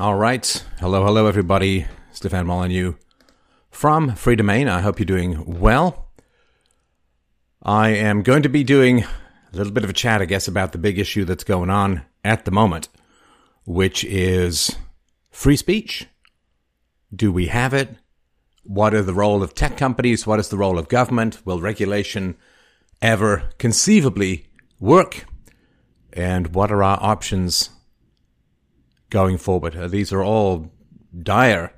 [0.00, 0.64] All right.
[0.80, 1.86] Hello, hello, everybody.
[2.10, 2.94] Stefan Molyneux
[3.70, 4.66] from Freedomain.
[4.66, 6.08] I hope you're doing well.
[7.62, 9.08] I am going to be doing a
[9.52, 12.46] little bit of a chat, I guess, about the big issue that's going on at
[12.46, 12.88] the moment,
[13.66, 14.74] which is
[15.30, 16.06] free speech.
[17.14, 17.90] Do we have it?
[18.62, 20.26] What are the role of tech companies?
[20.26, 21.44] What is the role of government?
[21.44, 22.38] Will regulation
[23.02, 24.46] ever conceivably
[24.80, 25.26] work?
[26.14, 27.68] And what are our options
[29.10, 29.76] going forward?
[29.76, 30.70] Uh, these are all
[31.22, 31.72] dire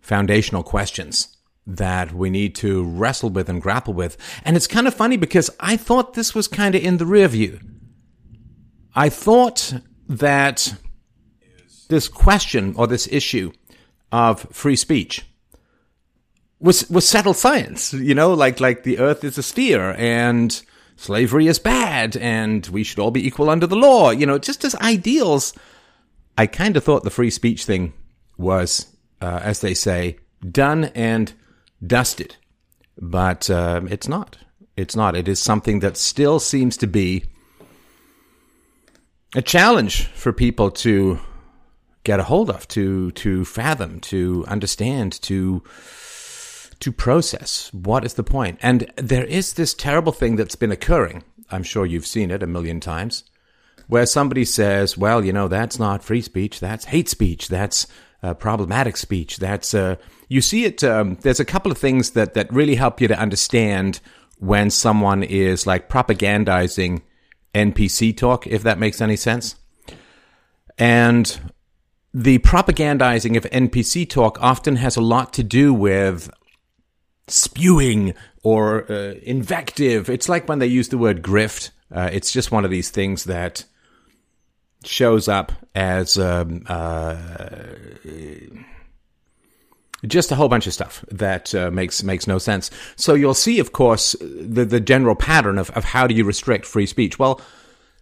[0.00, 4.16] foundational questions that we need to wrestle with and grapple with.
[4.44, 7.28] And it's kind of funny because I thought this was kind of in the rear
[7.28, 7.60] view.
[8.94, 9.72] I thought
[10.08, 10.74] that
[11.88, 13.52] this question or this issue
[14.10, 15.24] of free speech
[16.58, 20.60] was was settled science, you know, like like the earth is a sphere and
[20.96, 24.64] slavery is bad and we should all be equal under the law, you know, just
[24.64, 25.54] as ideals
[26.40, 27.92] I kind of thought the free speech thing
[28.38, 30.16] was, uh, as they say,
[30.50, 31.34] done and
[31.86, 32.36] dusted.
[32.96, 34.38] But uh, it's not.
[34.74, 35.14] It's not.
[35.14, 37.24] It is something that still seems to be
[39.36, 41.18] a challenge for people to
[42.04, 45.62] get a hold of, to to fathom, to understand, to
[46.78, 47.70] to process.
[47.74, 48.58] What is the point?
[48.62, 51.22] And there is this terrible thing that's been occurring.
[51.50, 53.24] I'm sure you've seen it a million times
[53.90, 57.88] where somebody says, well, you know, that's not free speech, that's hate speech, that's
[58.22, 59.96] uh, problematic speech, that's, uh,
[60.28, 63.18] you see it, um, there's a couple of things that, that really help you to
[63.18, 64.00] understand
[64.38, 67.02] when someone is like propagandizing
[67.52, 69.56] NPC talk, if that makes any sense.
[70.78, 71.40] And
[72.14, 76.30] the propagandizing of NPC talk often has a lot to do with
[77.26, 80.08] spewing or uh, invective.
[80.08, 81.70] It's like when they use the word grift.
[81.92, 83.64] Uh, it's just one of these things that
[84.84, 87.16] shows up as um, uh,
[90.06, 92.70] just a whole bunch of stuff that uh, makes makes no sense.
[92.96, 96.66] So you'll see, of course, the the general pattern of, of how do you restrict
[96.66, 97.18] free speech.
[97.18, 97.40] Well,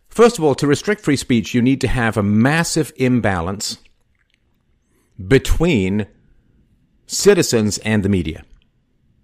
[0.09, 3.79] first of all, to restrict free speech, you need to have a massive imbalance
[5.27, 6.07] between
[7.07, 8.45] citizens and the media.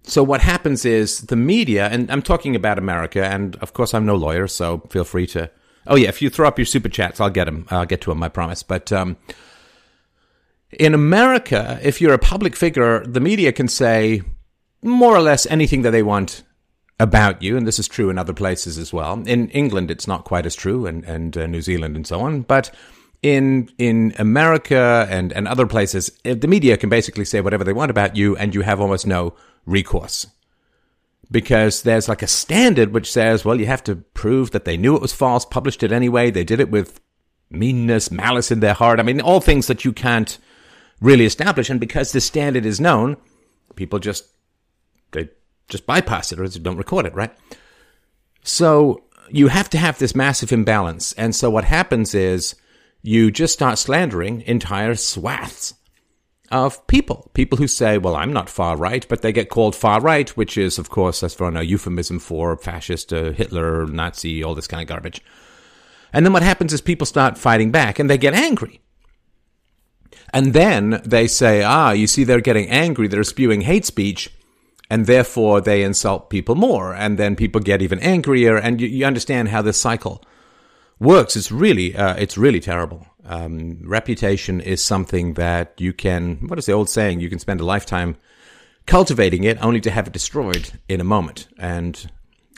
[0.03, 4.05] So what happens is the media, and I'm talking about America, and of course I'm
[4.05, 5.49] no lawyer, so feel free to
[5.87, 7.67] Oh yeah, if you throw up your super chats, I'll get them.
[7.69, 8.23] I'll get to them.
[8.23, 8.63] I promise.
[8.63, 9.17] But um,
[10.71, 14.23] in America, if you're a public figure, the media can say
[14.81, 16.43] more or less anything that they want
[16.99, 19.21] about you, and this is true in other places as well.
[19.27, 22.41] In England, it's not quite as true, and and uh, New Zealand and so on,
[22.41, 22.73] but.
[23.21, 27.89] In in America and, and other places, the media can basically say whatever they want
[27.89, 29.33] about you, and you have almost no
[29.65, 30.27] recourse
[31.31, 34.95] because there's like a standard which says, well, you have to prove that they knew
[34.95, 36.99] it was false, published it anyway, they did it with
[37.49, 38.99] meanness, malice in their heart.
[38.99, 40.37] I mean, all things that you can't
[41.01, 41.69] really establish.
[41.69, 43.17] And because this standard is known,
[43.75, 44.25] people just,
[45.11, 45.29] they
[45.67, 47.35] just bypass it or don't record it, right?
[48.43, 51.13] So you have to have this massive imbalance.
[51.13, 52.55] And so what happens is
[53.01, 55.73] you just start slandering entire swaths
[56.55, 57.29] of people.
[57.33, 60.57] People who say, well, I'm not far right, but they get called far right, which
[60.57, 64.81] is, of course, that's for a euphemism for fascist, uh, Hitler, Nazi, all this kind
[64.81, 65.21] of garbage.
[66.13, 68.79] And then what happens is people start fighting back and they get angry.
[70.33, 74.31] And then they say, ah, you see, they're getting angry, they're spewing hate speech,
[74.89, 76.93] and therefore they insult people more.
[76.93, 80.23] And then people get even angrier, and you, you understand how this cycle
[80.99, 81.35] works.
[81.35, 83.05] It's really, uh, it's really terrible.
[83.25, 87.19] Um, reputation is something that you can, what is the old saying?
[87.19, 88.17] You can spend a lifetime
[88.85, 91.47] cultivating it only to have it destroyed in a moment.
[91.57, 92.09] And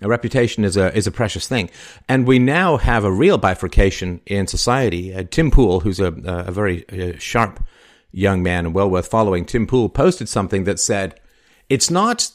[0.02, 1.70] a reputation is a, is a precious thing.
[2.10, 5.14] And we now have a real bifurcation in society.
[5.14, 7.64] Uh, Tim Pool, who's a, a very uh, sharp
[8.12, 11.20] young man and well worth following, Tim Pool posted something that said,
[11.70, 12.30] it's not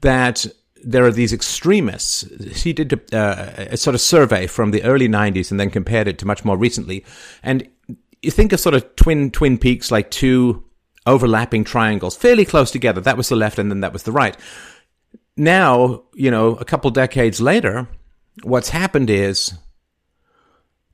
[0.00, 0.46] that
[0.84, 2.22] there are these extremists.
[2.62, 6.18] He did uh, a sort of survey from the early 90s and then compared it
[6.18, 7.04] to much more recently.
[7.42, 7.68] And
[8.22, 10.64] you think of sort of twin twin peaks like two
[11.06, 13.00] overlapping triangles fairly close together.
[13.00, 14.36] That was the left and then that was the right.
[15.36, 17.88] Now, you know, a couple decades later,
[18.42, 19.52] what's happened is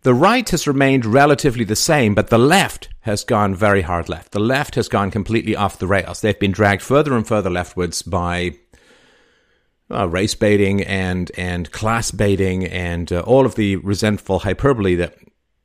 [0.03, 4.33] the right has remained relatively the same, but the left has gone very hard left.
[4.33, 6.21] The left has gone completely off the rails.
[6.21, 8.57] They've been dragged further and further leftwards by
[9.91, 15.17] uh, race baiting and and class baiting and uh, all of the resentful hyperbole that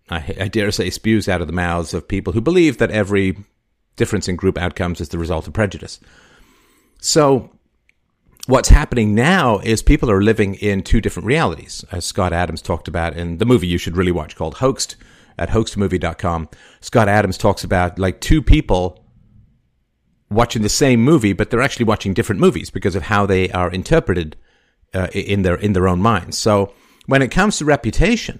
[0.10, 3.38] I, I, dare say spews out of the mouths of people who believe that every
[3.96, 6.00] difference in group outcomes is the result of prejudice.
[7.02, 7.50] So
[8.48, 12.88] what's happening now is people are living in two different realities, as Scott Adams talked
[12.88, 14.96] about in the movie you should really watch called Hoaxed.
[15.38, 16.50] at hoaxmovie.com.
[16.82, 19.05] Scott Adams talks about like two people
[20.30, 23.72] watching the same movie, but they're actually watching different movies because of how they are
[23.72, 24.36] interpreted
[24.94, 26.38] uh, in their in their own minds.
[26.38, 26.74] So
[27.06, 28.40] when it comes to reputation,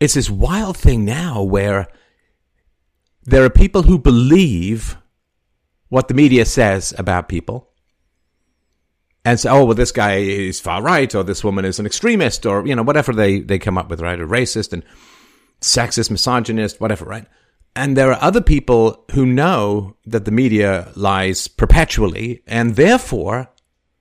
[0.00, 1.88] it's this wild thing now where
[3.22, 4.96] there are people who believe
[5.88, 7.70] what the media says about people
[9.24, 12.44] and say, oh, well, this guy is far right, or this woman is an extremist,
[12.44, 14.20] or, you know, whatever they, they come up with, right?
[14.20, 14.84] A racist and
[15.60, 17.26] sexist, misogynist, whatever, right?
[17.76, 23.50] And there are other people who know that the media lies perpetually, and therefore,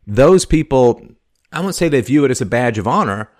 [0.05, 1.01] those people,
[1.51, 3.31] I won't say they view it as a badge of honor,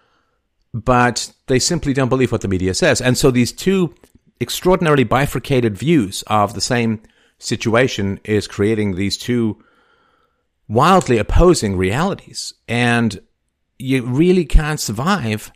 [0.74, 3.00] but they simply don't believe what the media says.
[3.00, 3.94] And so these two
[4.42, 7.02] extraordinarily bifurcated views of the same
[7.38, 9.64] situation is creating these two
[10.68, 12.54] wildly opposing realities.
[12.68, 13.22] And
[13.78, 15.52] you really can't survive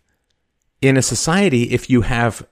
[0.82, 2.46] in a society if you have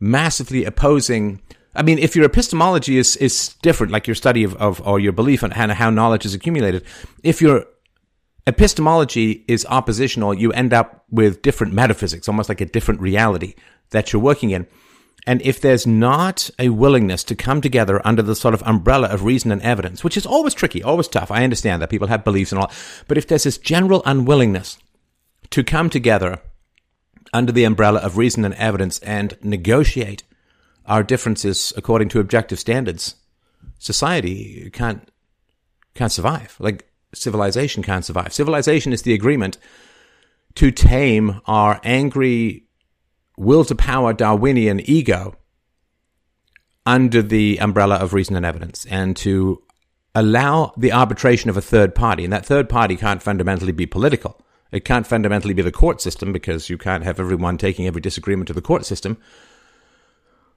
[0.00, 1.40] massively opposing.
[1.74, 5.12] I mean, if your epistemology is, is different, like your study of, of or your
[5.12, 6.84] belief on how knowledge is accumulated,
[7.22, 7.66] if your
[8.46, 13.54] epistemology is oppositional, you end up with different metaphysics, almost like a different reality
[13.90, 14.66] that you're working in.
[15.26, 19.24] And if there's not a willingness to come together under the sort of umbrella of
[19.24, 22.52] reason and evidence, which is always tricky, always tough, I understand that people have beliefs
[22.52, 22.72] and all,
[23.06, 24.78] but if there's this general unwillingness
[25.50, 26.40] to come together
[27.32, 30.22] under the umbrella of reason and evidence and negotiate
[30.86, 33.16] our differences according to objective standards,
[33.78, 35.08] society can't
[35.94, 36.56] can't survive.
[36.58, 38.32] Like civilization can't survive.
[38.32, 39.58] Civilization is the agreement
[40.54, 42.64] to tame our angry
[43.36, 45.36] will to power Darwinian ego
[46.86, 49.62] under the umbrella of reason and evidence and to
[50.14, 52.24] allow the arbitration of a third party.
[52.24, 54.40] And that third party can't fundamentally be political.
[54.72, 58.48] It can't fundamentally be the court system because you can't have everyone taking every disagreement
[58.48, 59.18] to the court system.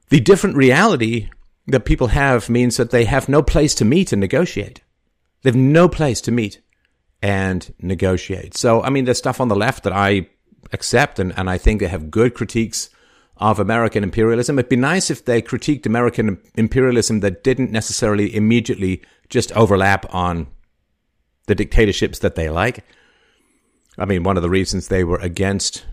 [0.09, 1.29] The different reality
[1.67, 4.81] that people have means that they have no place to meet and negotiate.
[5.41, 6.61] They have no place to meet
[7.21, 8.55] and negotiate.
[8.55, 10.27] So, I mean, there's stuff on the left that I
[10.71, 12.89] accept, and, and I think they have good critiques
[13.37, 14.59] of American imperialism.
[14.59, 20.47] It'd be nice if they critiqued American imperialism that didn't necessarily immediately just overlap on
[21.47, 22.85] the dictatorships that they like.
[23.97, 25.85] I mean, one of the reasons they were against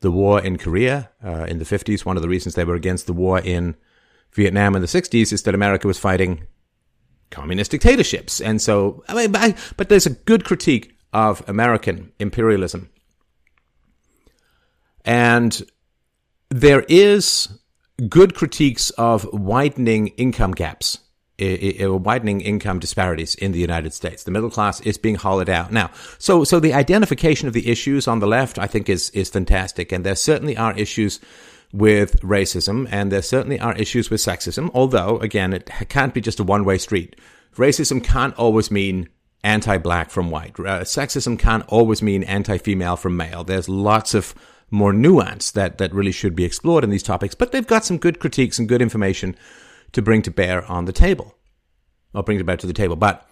[0.00, 3.06] the war in Korea uh, in the 50s, one of the reasons they were against
[3.06, 3.76] the war in
[4.32, 6.46] Vietnam in the 60s is that America was fighting
[7.30, 8.40] communist dictatorships.
[8.40, 12.90] And so, I mean, but, but there's a good critique of American imperialism
[15.04, 15.62] and
[16.50, 17.48] there is
[18.08, 20.98] good critiques of widening income gaps,
[21.98, 24.24] widening income disparities in the United States.
[24.24, 25.90] The middle class is being hollowed out now.
[26.18, 29.92] So, so the identification of the issues on the left, I think, is is fantastic,
[29.92, 31.20] and there certainly are issues
[31.72, 34.70] with racism, and there certainly are issues with sexism.
[34.74, 37.16] Although, again, it can't be just a one way street.
[37.56, 39.08] Racism can't always mean
[39.42, 40.58] anti-black from white.
[40.58, 43.42] Uh, sexism can't always mean anti-female from male.
[43.42, 44.34] There's lots of
[44.70, 47.98] more nuance that, that really should be explored in these topics, but they've got some
[47.98, 49.34] good critiques and good information
[49.92, 51.34] to bring to bear on the table.
[52.14, 52.96] Or bring to bear to the table.
[52.96, 53.26] But,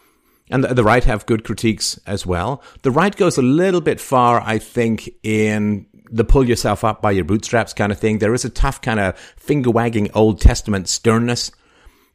[0.50, 2.62] and the, the right have good critiques as well.
[2.82, 7.10] The right goes a little bit far, I think, in the pull yourself up by
[7.10, 8.18] your bootstraps kind of thing.
[8.18, 11.50] There is a tough kind of finger wagging Old Testament sternness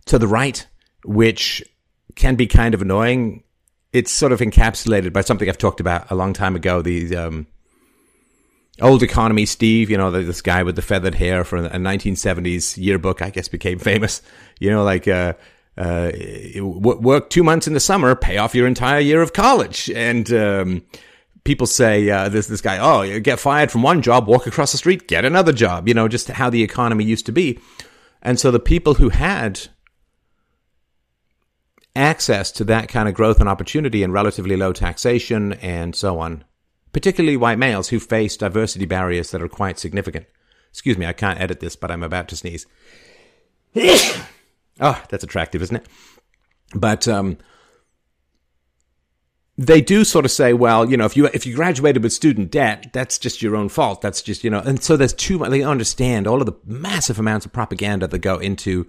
[0.05, 0.65] to the right,
[1.03, 1.63] which
[2.15, 3.43] can be kind of annoying.
[3.91, 6.81] It's sort of encapsulated by something I've talked about a long time ago.
[6.81, 7.47] The um,
[8.81, 13.21] Old Economy Steve, you know, this guy with the feathered hair from a 1970s yearbook,
[13.21, 14.21] I guess became famous.
[14.59, 15.33] You know, like, uh,
[15.77, 16.11] uh,
[16.59, 19.89] work two months in the summer, pay off your entire year of college.
[19.91, 20.83] And, um,
[21.43, 24.71] people say, uh, this, this guy, oh, you get fired from one job, walk across
[24.71, 27.59] the street, get another job, you know, just how the economy used to be.
[28.21, 29.67] And so the people who had
[31.95, 36.43] access to that kind of growth and opportunity and relatively low taxation and so on
[36.93, 40.27] particularly white males who face diversity barriers that are quite significant.
[40.69, 42.65] Excuse me, I can't edit this, but I'm about to sneeze.
[43.75, 45.87] oh, that's attractive, isn't it?
[46.75, 47.37] But um,
[49.57, 52.51] they do sort of say, well, you know, if you if you graduated with student
[52.51, 54.01] debt, that's just your own fault.
[54.01, 55.49] That's just you know, and so there's too much.
[55.49, 58.87] They understand all of the massive amounts of propaganda that go into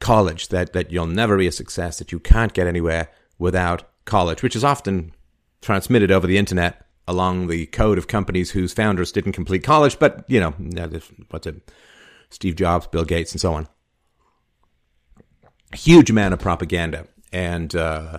[0.00, 3.08] college that that you'll never be a success, that you can't get anywhere
[3.38, 5.12] without college, which is often
[5.60, 10.24] transmitted over the internet along the code of companies whose founders didn't complete college, but
[10.28, 10.50] you know,
[11.30, 11.70] what's it?
[12.30, 13.68] Steve Jobs, Bill Gates, and so on.
[15.74, 18.18] Huge amount of propaganda and uh,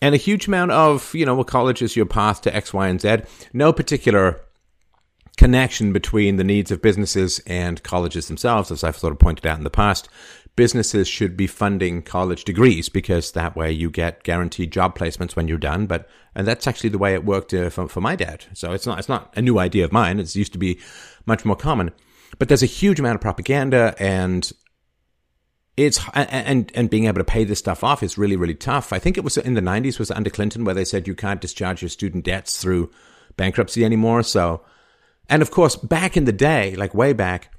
[0.00, 2.88] and a huge amount of you know, well, college is your path to X, Y,
[2.88, 3.18] and Z.
[3.52, 4.40] No particular
[5.36, 9.58] connection between the needs of businesses and colleges themselves, as I've sort of pointed out
[9.58, 10.08] in the past.
[10.54, 15.48] Businesses should be funding college degrees because that way you get guaranteed job placements when
[15.48, 15.86] you're done.
[15.86, 18.44] But and that's actually the way it worked uh, for, for my dad.
[18.52, 20.20] So it's not it's not a new idea of mine.
[20.20, 20.78] It's used to be
[21.24, 21.92] much more common.
[22.38, 24.50] But there's a huge amount of propaganda and
[25.76, 28.92] it's and and being able to pay this stuff off is really really tough.
[28.92, 31.40] I think it was in the 90s was under Clinton where they said you can't
[31.40, 32.90] discharge your student debts through
[33.36, 34.22] bankruptcy anymore.
[34.22, 34.62] So
[35.28, 37.54] and of course back in the day, like way back,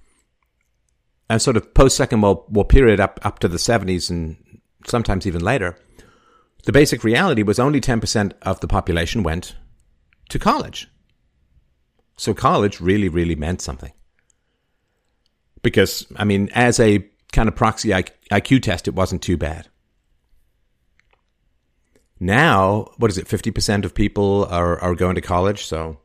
[1.29, 5.25] and sort of post Second World War period up up to the 70s and sometimes
[5.25, 5.77] even later,
[6.65, 9.55] the basic reality was only 10% of the population went
[10.29, 10.87] to college.
[12.17, 13.93] So college really really meant something.
[15.61, 19.67] Because I mean as a kind of proxy IQ test, it wasn't too bad.
[22.19, 23.27] Now, what is it?
[23.27, 25.65] 50% of people are, are going to college.
[25.65, 25.99] So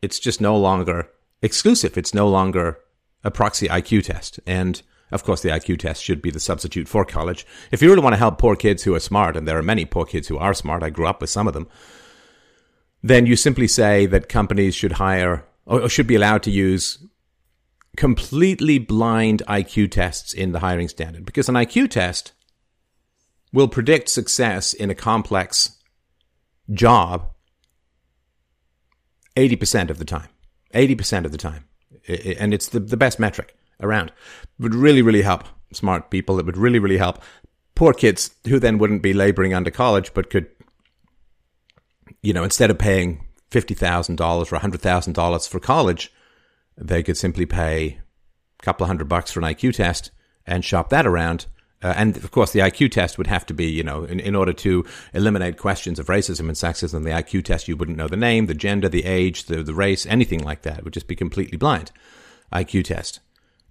[0.00, 1.10] it's just no longer
[1.42, 1.98] exclusive.
[1.98, 2.78] It's no longer
[3.24, 4.40] a proxy IQ test.
[4.46, 7.46] And of course, the IQ test should be the substitute for college.
[7.70, 9.84] If you really want to help poor kids who are smart, and there are many
[9.84, 11.68] poor kids who are smart, I grew up with some of them,
[13.02, 17.04] then you simply say that companies should hire or should be allowed to use
[17.96, 22.32] completely blind IQ tests in the hiring standard because an IQ test
[23.52, 25.76] will predict success in a complex
[26.72, 27.30] job
[29.36, 30.28] 80% of the time.
[30.74, 31.64] 80% of the time.
[32.38, 34.08] And it's the, the best metric around.
[34.08, 36.38] It would really, really help smart people.
[36.38, 37.22] It would really, really help
[37.74, 40.46] poor kids who then wouldn't be laboring under college but could,
[42.22, 46.12] you know, instead of paying $50,000 or $100,000 for college,
[46.76, 47.98] they could simply pay
[48.60, 50.10] a couple of hundred bucks for an IQ test
[50.46, 51.46] and shop that around.
[51.82, 54.34] Uh, and of course, the IQ test would have to be, you know, in, in
[54.34, 54.84] order to
[55.14, 58.54] eliminate questions of racism and sexism, the IQ test, you wouldn't know the name, the
[58.54, 60.78] gender, the age, the, the race, anything like that.
[60.78, 61.90] It would just be completely blind
[62.52, 63.20] IQ test.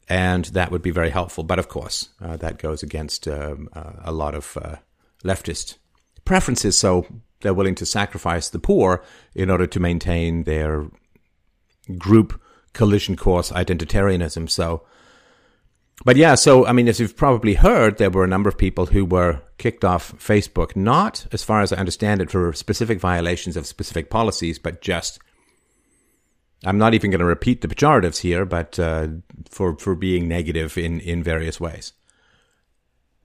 [0.07, 1.43] And that would be very helpful.
[1.43, 4.77] But of course, uh, that goes against um, uh, a lot of uh,
[5.23, 5.77] leftist
[6.25, 6.75] preferences.
[6.77, 7.05] So
[7.41, 9.03] they're willing to sacrifice the poor
[9.35, 10.87] in order to maintain their
[11.97, 12.41] group
[12.73, 14.49] collision course identitarianism.
[14.49, 14.83] So,
[16.05, 18.87] but yeah, so I mean, as you've probably heard, there were a number of people
[18.87, 23.57] who were kicked off Facebook, not as far as I understand it for specific violations
[23.57, 25.19] of specific policies, but just.
[26.65, 29.07] I'm not even going to repeat the pejoratives here, but uh,
[29.49, 31.93] for for being negative in in various ways.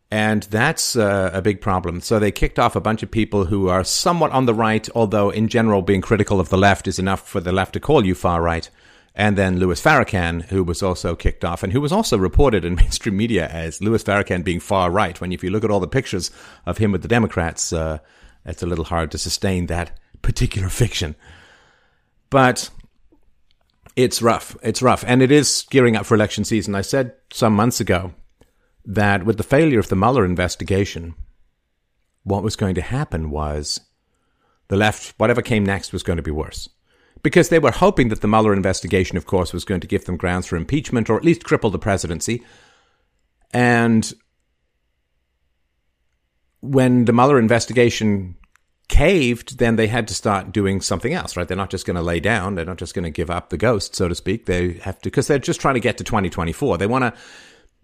[0.09, 2.00] And that's uh, a big problem.
[2.00, 5.31] So they kicked off a bunch of people who are somewhat on the right, although
[5.31, 8.14] in general being critical of the left is enough for the left to call you
[8.14, 8.71] far right
[9.14, 12.75] and then Louis Farrakhan, who was also kicked off, and who was also reported in
[12.76, 15.21] mainstream media as Louis Farrakhan being far right.
[15.21, 16.30] When if you look at all the pictures
[16.66, 17.99] of him with the Democrats, uh,
[18.44, 21.14] it's a little hard to sustain that particular fiction.
[22.28, 22.71] But
[23.94, 24.56] it's rough.
[24.62, 26.75] It's rough, and it is gearing up for election season.
[26.75, 28.14] I said some months ago
[28.85, 31.14] that with the failure of the Mueller investigation,
[32.25, 33.80] what was going to happen was
[34.68, 36.68] the left, whatever came next, was going to be worse
[37.25, 40.19] because they were hoping that the Mueller investigation, of course, was going to give them
[40.19, 42.43] grounds for impeachment or at least cripple the presidency.
[43.52, 44.12] And
[46.61, 48.37] when the Mueller investigation
[48.88, 51.49] caved, then they had to start doing something else, right?
[51.49, 52.54] They're not just going to lay down.
[52.57, 54.45] They're not just going to give up the ghost, so to speak.
[54.45, 56.76] They have to, because they're just trying to get to 2024.
[56.76, 57.21] They want to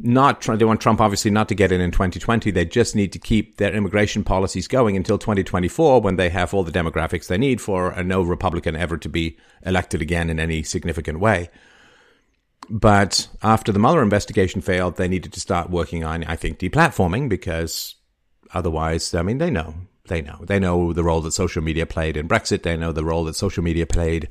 [0.02, 2.50] not they want Trump obviously not to get in in 2020.
[2.50, 6.62] They just need to keep their immigration policies going until 2024 when they have all
[6.62, 10.62] the demographics they need for a no Republican ever to be elected again in any
[10.62, 11.50] significant way.
[12.68, 17.28] But after the Mueller investigation failed, they needed to start working on, I think, deplatforming
[17.28, 17.96] because
[18.54, 19.74] otherwise, I mean, they know,
[20.06, 22.62] they know, they know the role that social media played in Brexit.
[22.62, 24.28] They know the role that social media played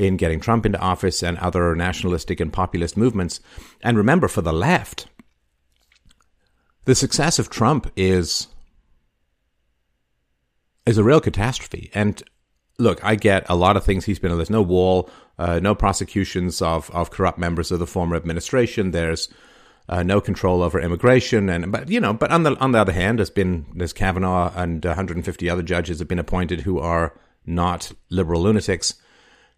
[0.00, 3.38] in getting Trump into office and other nationalistic and populist movements.
[3.82, 5.06] And remember, for the left,
[6.86, 8.48] the success of Trump is
[10.86, 11.90] is a real catastrophe.
[11.94, 12.22] And
[12.78, 14.34] look, I get a lot of things he's been.
[14.34, 18.92] There's no wall, uh, no prosecutions of of corrupt members of the former administration.
[18.92, 19.28] There's
[19.90, 22.92] uh, no control over immigration, and but you know, but on the on the other
[22.92, 27.12] hand, there's been there's Kavanaugh and 150 other judges have been appointed who are
[27.44, 28.94] not liberal lunatics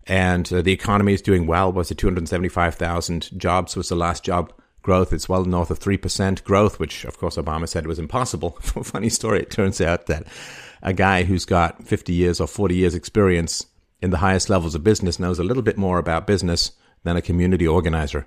[0.07, 1.73] and uh, the economy is doing well.
[1.73, 5.13] Was it 275,000 jobs was the last job growth?
[5.13, 8.51] It's well north of 3% growth, which of course Obama said was impossible.
[8.61, 9.41] Funny story.
[9.41, 10.27] It turns out that
[10.83, 13.67] a guy who's got 50 years or 40 years experience
[14.01, 16.73] in the highest levels of business knows a little bit more about business
[17.05, 18.27] than a community organizer.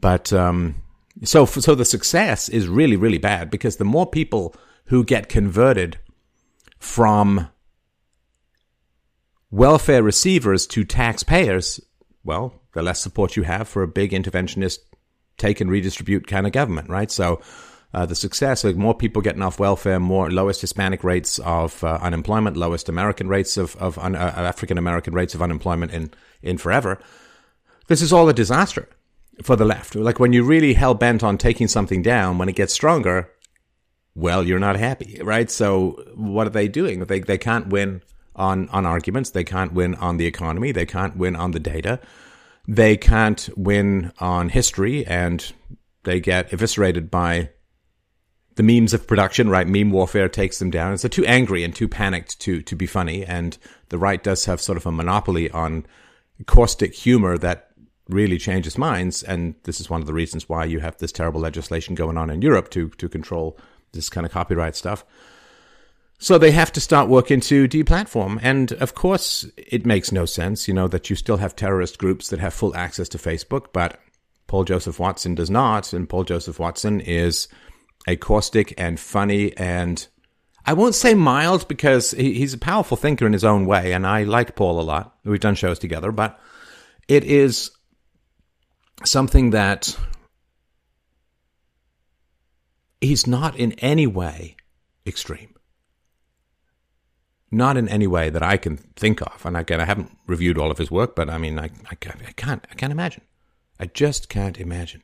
[0.00, 0.82] But, um,
[1.22, 4.54] so, so the success is really, really bad because the more people
[4.86, 5.98] who get converted
[6.78, 7.48] from
[9.56, 11.80] welfare receivers to taxpayers,
[12.24, 14.80] well, the less support you have for a big interventionist
[15.38, 17.10] take and redistribute kind of government, right?
[17.10, 17.40] So
[17.94, 21.98] uh, the success, like more people getting off welfare, more lowest Hispanic rates of uh,
[22.02, 26.10] unemployment, lowest American rates of, of un, uh, African American rates of unemployment in,
[26.42, 26.98] in forever.
[27.86, 28.90] This is all a disaster
[29.42, 29.94] for the left.
[29.94, 33.30] Like when you're really hell bent on taking something down, when it gets stronger,
[34.14, 35.50] well, you're not happy, right?
[35.50, 37.00] So what are they doing?
[37.00, 38.02] They, they can't win
[38.36, 39.30] on, on arguments.
[39.30, 40.72] They can't win on the economy.
[40.72, 42.00] They can't win on the data.
[42.68, 45.52] They can't win on history and
[46.04, 47.50] they get eviscerated by
[48.56, 49.68] the memes of production, right?
[49.68, 50.90] Meme warfare takes them down.
[50.90, 53.24] And so too angry and too panicked to, to be funny.
[53.24, 53.56] And
[53.90, 55.86] the right does have sort of a monopoly on
[56.46, 57.70] caustic humor that
[58.08, 59.22] really changes minds.
[59.22, 62.30] And this is one of the reasons why you have this terrible legislation going on
[62.30, 63.58] in Europe to, to control
[63.92, 65.04] this kind of copyright stuff.
[66.18, 68.38] So they have to start working to deplatform.
[68.42, 72.28] And of course, it makes no sense, you know, that you still have terrorist groups
[72.30, 74.00] that have full access to Facebook, but
[74.46, 75.92] Paul Joseph Watson does not.
[75.92, 77.48] And Paul Joseph Watson is
[78.06, 80.06] a caustic and funny and
[80.68, 83.92] I won't say mild because he's a powerful thinker in his own way.
[83.92, 85.16] And I like Paul a lot.
[85.24, 86.40] We've done shows together, but
[87.06, 87.70] it is
[89.04, 89.96] something that
[93.00, 94.56] he's not in any way
[95.06, 95.55] extreme
[97.56, 99.44] not in any way that I can think of.
[99.44, 101.94] And again, I haven't reviewed all of his work, but I mean, I, I, I
[102.36, 103.22] can't, I can't imagine.
[103.80, 105.02] I just can't imagine.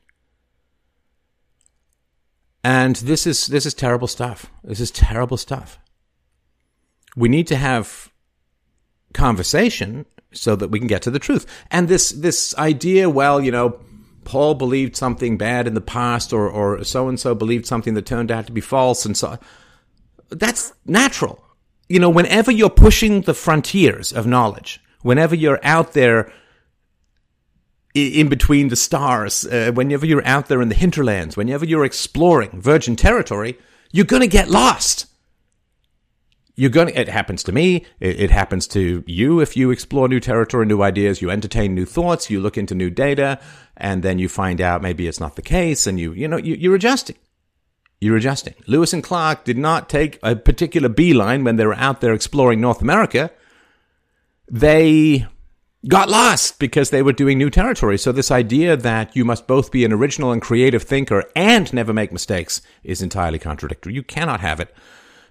[2.63, 4.49] And this is this is terrible stuff.
[4.63, 5.79] This is terrible stuff.
[7.15, 8.09] We need to have
[9.13, 11.45] conversation so that we can get to the truth.
[11.71, 13.79] And this this idea, well, you know,
[14.23, 18.05] Paul believed something bad in the past, or or so and so believed something that
[18.05, 19.37] turned out to be false, and so
[20.29, 21.42] that's natural
[21.93, 26.33] you know, whenever you're pushing the frontiers of knowledge, whenever you're out there
[27.93, 32.49] in between the stars, uh, whenever you're out there in the hinterlands, whenever you're exploring
[32.59, 33.59] virgin territory,
[33.91, 35.05] you're going to get lost.
[36.55, 37.85] You're going to, it happens to me.
[37.99, 41.85] It, it, happens to you if you explore new territory, new ideas, you entertain new
[41.85, 43.39] thoughts, you look into new data,
[43.77, 46.55] and then you find out maybe it's not the case and you, you know, you,
[46.55, 47.17] you're adjusting.
[48.03, 48.55] You're adjusting.
[48.67, 52.59] Lewis and Clark did not take a particular beeline when they were out there exploring
[52.59, 53.31] North America.
[54.51, 55.25] They
[55.87, 57.97] got lost because they were doing new territory.
[57.97, 61.93] So this idea that you must both be an original and creative thinker and never
[61.93, 63.93] make mistakes is entirely contradictory.
[63.93, 64.75] You cannot have it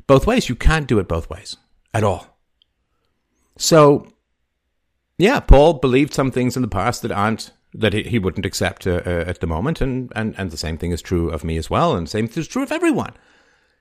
[0.07, 0.49] both ways.
[0.49, 1.59] You can't do it both ways
[1.93, 2.39] at all.
[3.59, 4.15] So,
[5.19, 8.87] yeah, Paul believed some things in the past that aren't that he, he wouldn't accept
[8.87, 11.57] uh, uh, at the moment, and, and and the same thing is true of me
[11.57, 13.13] as well, and the same is true of everyone.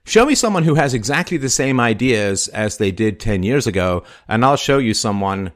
[0.04, 4.04] Show me someone who has exactly the same ideas as they did ten years ago,
[4.28, 5.52] and I'll show you someone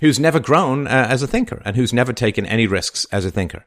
[0.00, 3.30] who's never grown uh, as a thinker and who's never taken any risks as a
[3.30, 3.64] thinker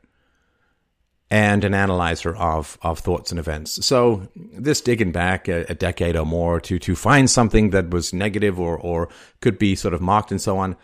[1.31, 3.85] and an analyzer of, of thoughts and events.
[3.85, 8.13] So this digging back a, a, decade or more to, to find something that was
[8.13, 9.09] negative or, or
[9.41, 10.75] could be sort of mocked and so on.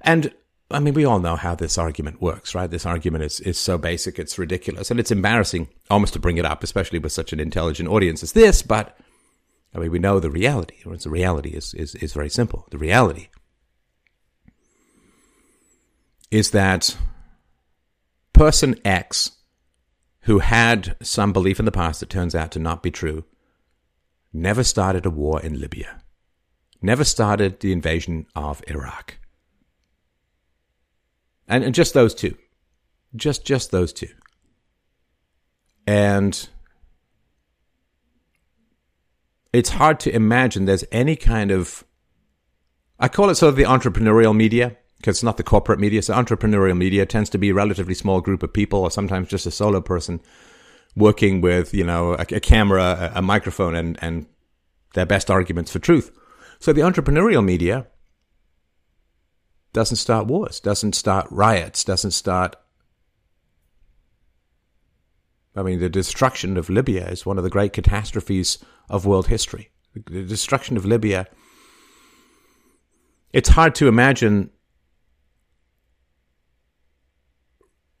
[0.00, 0.34] And
[0.70, 2.70] I mean, we all know how this argument works, right?
[2.70, 6.46] This argument is, is so basic, it's ridiculous, and it's embarrassing almost to bring it
[6.46, 8.62] up, especially with such an intelligent audience as this.
[8.62, 8.98] But
[9.74, 10.76] I mean, we know the reality.
[10.84, 12.66] The reality is, is, is very simple.
[12.70, 13.28] The reality
[16.30, 16.96] is that
[18.32, 19.32] person X,
[20.22, 23.24] who had some belief in the past that turns out to not be true,
[24.32, 26.02] never started a war in Libya,
[26.80, 29.18] never started the invasion of Iraq
[31.48, 32.36] and, and just those two,
[33.14, 34.08] just just those two,
[35.86, 36.48] and
[39.52, 41.84] it's hard to imagine there's any kind of
[42.98, 46.00] I call it sort of the entrepreneurial media because it's not the corporate media.
[46.00, 49.46] So entrepreneurial media tends to be a relatively small group of people, or sometimes just
[49.46, 50.20] a solo person
[50.96, 54.26] working with you know a, a camera, a, a microphone, and and
[54.94, 56.10] their best arguments for truth.
[56.60, 57.86] So the entrepreneurial media
[59.74, 62.56] doesn't start wars, doesn't start riots, doesn't start.
[65.54, 69.70] I mean, the destruction of Libya is one of the great catastrophes of world history.
[69.94, 71.26] The destruction of Libya.
[73.32, 74.50] It's hard to imagine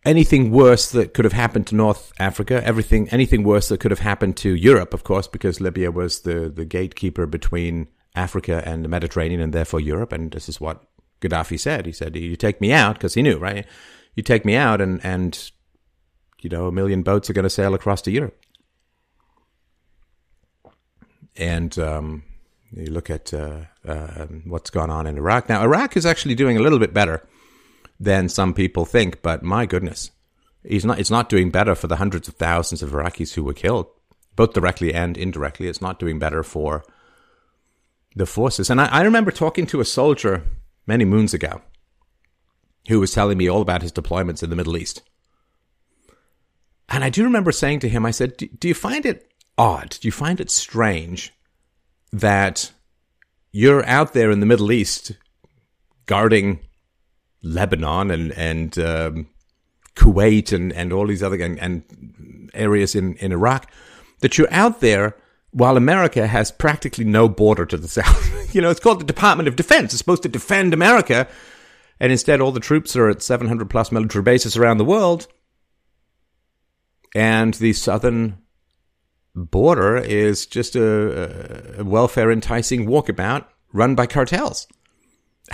[0.04, 4.00] anything worse that could have happened to North Africa, everything, anything worse that could have
[4.00, 8.88] happened to Europe, of course, because Libya was the, the gatekeeper between Africa and the
[8.88, 10.12] Mediterranean and therefore Europe.
[10.12, 10.84] And this is what
[11.20, 11.86] Gaddafi said.
[11.86, 13.66] He said, "You take me out," because he knew, right?
[14.14, 15.50] You take me out, and and
[16.44, 18.38] you know, a million boats are going to sail across to Europe.
[21.36, 22.22] And um,
[22.70, 25.62] you look at uh, uh, what's gone on in Iraq now.
[25.62, 27.26] Iraq is actually doing a little bit better
[27.98, 29.22] than some people think.
[29.22, 30.10] But my goodness,
[30.62, 30.98] he's not.
[30.98, 33.86] It's not doing better for the hundreds of thousands of Iraqis who were killed,
[34.36, 35.66] both directly and indirectly.
[35.66, 36.84] It's not doing better for
[38.14, 38.70] the forces.
[38.70, 40.44] And I, I remember talking to a soldier
[40.86, 41.62] many moons ago
[42.88, 45.02] who was telling me all about his deployments in the Middle East.
[46.88, 49.96] And I do remember saying to him, I said, Do you find it odd?
[50.00, 51.32] Do you find it strange
[52.12, 52.72] that
[53.52, 55.12] you're out there in the Middle East
[56.06, 56.60] guarding
[57.42, 59.26] Lebanon and, and um,
[59.96, 63.70] Kuwait and, and all these other and, and areas in, in Iraq,
[64.20, 65.16] that you're out there
[65.54, 68.54] while America has practically no border to the south.
[68.54, 69.92] you know, it's called the Department of Defense.
[69.92, 71.28] It's supposed to defend America.
[72.00, 75.28] And instead, all the troops are at 700 plus military bases around the world.
[77.14, 78.38] And the southern
[79.36, 84.66] border is just a, a welfare enticing walkabout run by cartels.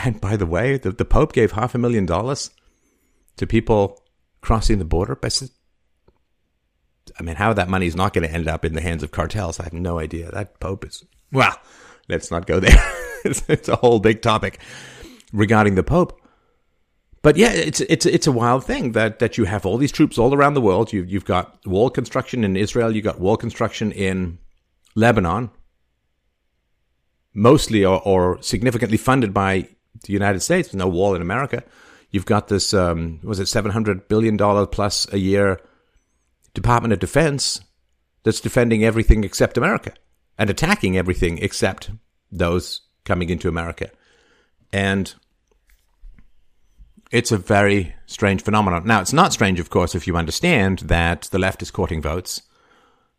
[0.03, 2.51] And by the way, the, the Pope gave half a million dollars
[3.37, 4.03] to people
[4.41, 5.15] crossing the border.
[7.19, 9.11] I mean, how that money is not going to end up in the hands of
[9.11, 10.31] cartels, I have no idea.
[10.31, 11.57] That Pope is, well,
[12.09, 12.77] let's not go there.
[13.25, 14.61] it's, it's a whole big topic
[15.33, 16.21] regarding the Pope.
[17.23, 20.17] But yeah, it's it's it's a wild thing that that you have all these troops
[20.17, 20.91] all around the world.
[20.91, 22.95] You've you've got wall construction in Israel.
[22.95, 24.39] You've got wall construction in
[24.95, 25.51] Lebanon,
[27.35, 29.69] mostly or, or significantly funded by
[30.05, 30.73] the United States.
[30.73, 31.63] No wall in America.
[32.11, 35.61] You've got this um, was it seven hundred billion dollar plus a year
[36.55, 37.61] Department of Defense
[38.23, 39.93] that's defending everything except America
[40.39, 41.91] and attacking everything except
[42.31, 43.91] those coming into America,
[44.73, 45.15] and
[47.11, 48.87] it's a very strange phenomenon.
[48.87, 52.43] Now, it's not strange, of course, if you understand that the left is courting votes.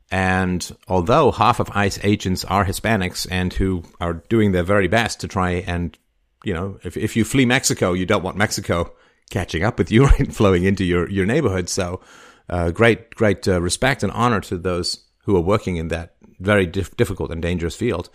[0.10, 5.22] And although half of ICE agents are Hispanics and who are doing their very best
[5.22, 5.98] to try and,
[6.44, 8.94] you know, if, if you flee Mexico, you don't want Mexico
[9.30, 11.70] catching up with you, and Flowing into your, your neighborhood.
[11.70, 12.02] So,
[12.50, 16.66] uh, great, great uh, respect and honor to those who are working in that very
[16.66, 18.10] dif- difficult and dangerous field.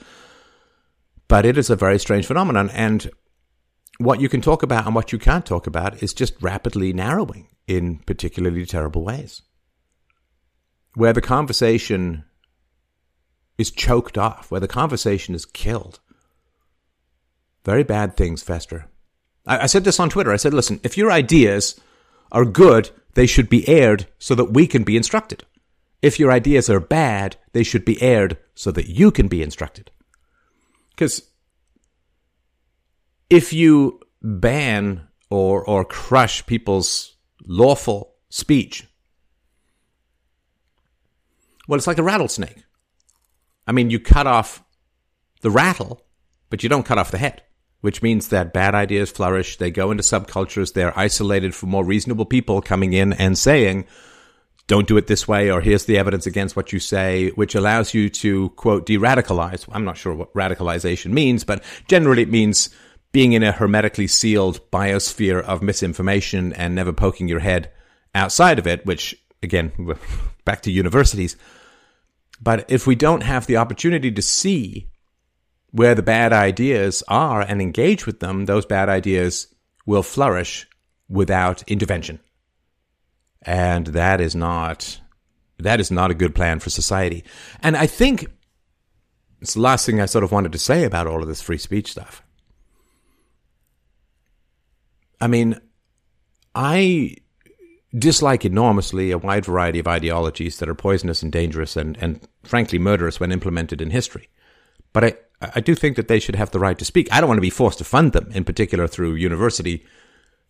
[1.28, 2.70] But it is a very strange phenomenon.
[2.70, 3.10] And
[3.98, 7.48] what you can talk about and what you can't talk about is just rapidly narrowing
[7.66, 9.42] in particularly terrible ways.
[10.94, 12.24] Where the conversation
[13.58, 16.00] is choked off, where the conversation is killed.
[17.64, 18.86] Very bad things fester.
[19.46, 20.32] I, I said this on Twitter.
[20.32, 21.78] I said, listen, if your ideas
[22.30, 25.42] are good, they should be aired so that we can be instructed.
[26.02, 29.90] If your ideas are bad, they should be aired so that you can be instructed.
[30.90, 31.22] Because
[33.30, 38.86] if you ban or or crush people's lawful speech,
[41.66, 42.64] well, it's like a rattlesnake.
[43.66, 44.62] I mean, you cut off
[45.40, 46.04] the rattle,
[46.50, 47.42] but you don't cut off the head,
[47.86, 49.58] which means that bad ideas flourish.
[49.58, 50.72] They go into subcultures.
[50.72, 53.86] They're isolated from more reasonable people coming in and saying,
[54.66, 57.94] don't do it this way, or here's the evidence against what you say, which allows
[57.94, 59.68] you to, quote, de radicalize.
[59.70, 62.70] I'm not sure what radicalization means, but generally it means
[63.12, 67.70] being in a hermetically sealed biosphere of misinformation and never poking your head
[68.16, 69.70] outside of it, which again,
[70.44, 71.36] back to universities.
[72.42, 74.88] But if we don't have the opportunity to see
[75.76, 79.48] where the bad ideas are and engage with them, those bad ideas
[79.84, 80.66] will flourish
[81.06, 82.18] without intervention.
[83.42, 84.98] And that is not,
[85.58, 87.24] that is not a good plan for society.
[87.60, 88.26] And I think
[89.42, 91.58] it's the last thing I sort of wanted to say about all of this free
[91.58, 92.22] speech stuff.
[95.20, 95.60] I mean,
[96.54, 97.16] I
[97.96, 102.78] dislike enormously a wide variety of ideologies that are poisonous and dangerous and, and frankly
[102.78, 104.30] murderous when implemented in history.
[104.94, 107.08] But I, I do think that they should have the right to speak.
[107.12, 109.84] I don't want to be forced to fund them, in particular through university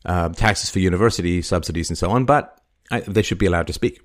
[0.05, 2.25] uh, taxes for university subsidies and so on.
[2.25, 4.01] But I, they should be allowed to speak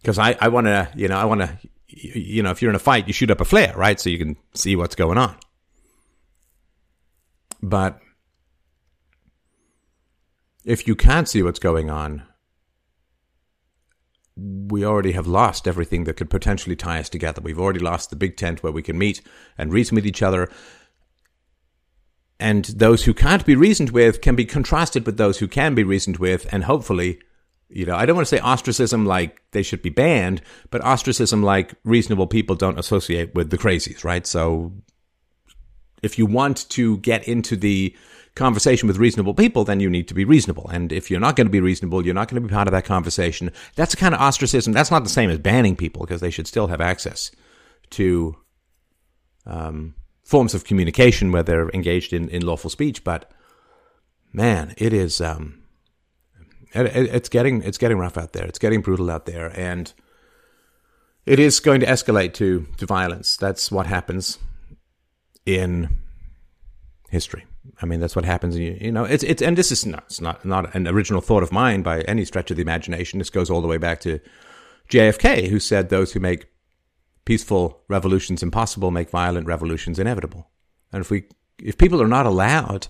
[0.00, 2.76] because I, I want to, you know, I want to, you know, if you're in
[2.76, 3.98] a fight, you shoot up a flare, right?
[3.98, 5.36] So you can see what's going on.
[7.60, 8.00] But
[10.64, 12.22] if you can't see what's going on,
[14.36, 17.40] we already have lost everything that could potentially tie us together.
[17.40, 19.22] We've already lost the big tent where we can meet
[19.56, 20.50] and reason with each other.
[22.38, 25.84] And those who can't be reasoned with can be contrasted with those who can be
[25.84, 26.46] reasoned with.
[26.52, 27.18] And hopefully,
[27.70, 31.42] you know, I don't want to say ostracism like they should be banned, but ostracism
[31.42, 34.26] like reasonable people don't associate with the crazies, right?
[34.26, 34.72] So
[36.02, 37.96] if you want to get into the
[38.36, 40.68] conversation with reasonable people, then you need to be reasonable.
[40.68, 42.72] And if you're not going to be reasonable, you're not going to be part of
[42.72, 43.50] that conversation.
[43.74, 44.72] That's a kind of ostracism.
[44.72, 47.32] That's not the same as banning people because they should still have access
[47.90, 48.36] to
[49.46, 53.02] um, forms of communication where they're engaged in, in lawful speech.
[53.02, 53.30] But
[54.32, 55.20] man, it is.
[55.20, 55.62] Um,
[56.74, 58.44] it, it, it's getting it's getting rough out there.
[58.44, 59.92] It's getting brutal out there, and
[61.24, 63.36] it is going to escalate to to violence.
[63.36, 64.38] That's what happens
[65.46, 65.88] in
[67.08, 67.46] history.
[67.80, 68.56] I mean, that's what happens.
[68.56, 71.42] You, you know, it's it's and this is not it's not not an original thought
[71.42, 73.18] of mine by any stretch of the imagination.
[73.18, 74.20] This goes all the way back to
[74.88, 76.46] JFK, who said, "Those who make
[77.24, 80.50] peaceful revolutions impossible make violent revolutions inevitable."
[80.92, 81.24] And if we
[81.58, 82.88] if people are not allowed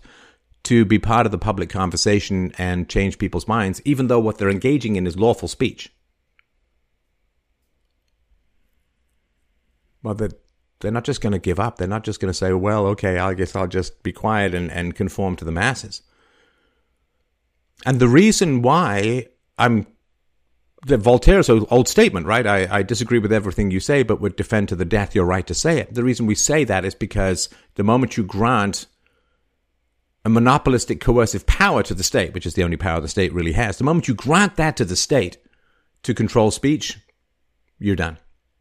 [0.64, 4.50] to be part of the public conversation and change people's minds, even though what they're
[4.50, 5.92] engaging in is lawful speech,
[10.02, 10.45] well, that
[10.86, 11.78] they're not just going to give up.
[11.78, 14.70] They're not just going to say, well, okay, I guess I'll just be quiet and,
[14.70, 16.02] and conform to the masses.
[17.84, 19.26] And the reason why
[19.58, 19.88] I'm
[20.86, 22.46] the Voltaire's old statement, right?
[22.46, 25.44] I, I disagree with everything you say, but would defend to the death your right
[25.48, 25.92] to say it.
[25.92, 28.86] The reason we say that is because the moment you grant
[30.24, 33.52] a monopolistic coercive power to the state, which is the only power the state really
[33.52, 35.38] has, the moment you grant that to the state
[36.04, 37.00] to control speech,
[37.80, 38.18] you're done.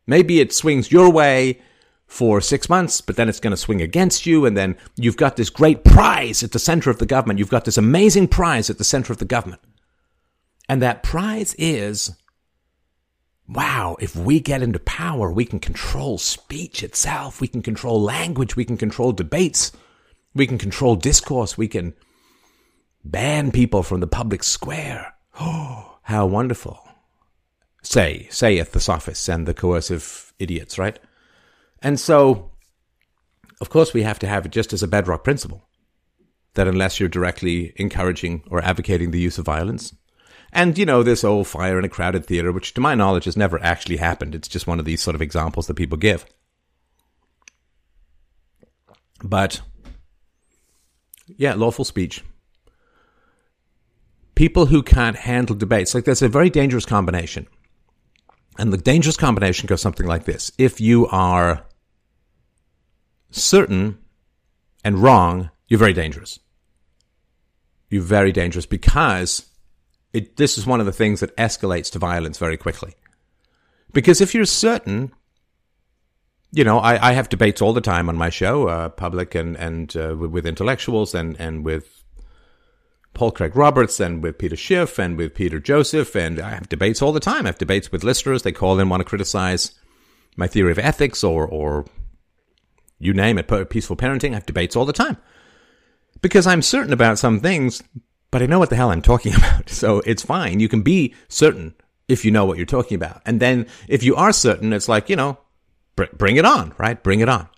[0.07, 1.61] Maybe it swings your way
[2.07, 4.45] for six months, but then it's going to swing against you.
[4.45, 7.39] And then you've got this great prize at the center of the government.
[7.39, 9.61] You've got this amazing prize at the center of the government.
[10.69, 12.15] And that prize is
[13.47, 17.41] wow, if we get into power, we can control speech itself.
[17.41, 18.55] We can control language.
[18.55, 19.71] We can control debates.
[20.33, 21.57] We can control discourse.
[21.57, 21.93] We can
[23.03, 25.13] ban people from the public square.
[25.39, 26.81] Oh, how wonderful.
[27.81, 30.97] Say, saith the sophists and the coercive idiots, right?
[31.85, 32.49] And so,
[33.61, 35.69] of course, we have to have it just as a bedrock principle
[36.55, 39.93] that unless you're directly encouraging or advocating the use of violence,
[40.51, 43.37] and, you know, this old fire in a crowded theater, which to my knowledge has
[43.37, 44.33] never actually happened.
[44.33, 46.25] It's just one of these sort of examples that people give.
[49.23, 49.61] But,
[51.37, 52.23] yeah, lawful speech.
[54.33, 57.45] People who can't handle debates, like there's a very dangerous combination.
[58.57, 60.51] And the dangerous combination goes something like this.
[60.57, 61.63] If you are
[63.35, 63.97] certain
[64.83, 66.39] and wrong, you're very dangerous.
[67.89, 69.45] You're very dangerous because
[70.13, 72.95] it, this is one of the things that escalates to violence very quickly.
[73.93, 75.11] Because if you're certain,
[76.51, 79.55] you know, I, I have debates all the time on my show, uh, public and
[79.57, 82.03] and uh, with intellectuals and and with
[83.13, 87.01] Paul Craig Roberts and with Peter Schiff and with Peter Joseph, and I have debates
[87.01, 87.45] all the time.
[87.45, 88.43] I have debates with listeners.
[88.43, 89.71] They call in, want to criticize
[90.35, 91.85] my theory of ethics or or
[93.05, 94.31] you name it, peaceful parenting.
[94.31, 95.17] I have debates all the time
[96.21, 97.83] because I'm certain about some things,
[98.31, 99.69] but I know what the hell I'm talking about.
[99.69, 100.59] So it's fine.
[100.59, 101.75] You can be certain
[102.07, 103.21] if you know what you're talking about.
[103.25, 105.37] And then if you are certain, it's like, you know,
[105.95, 107.01] br- bring it on, right?
[107.01, 107.49] Bring it on.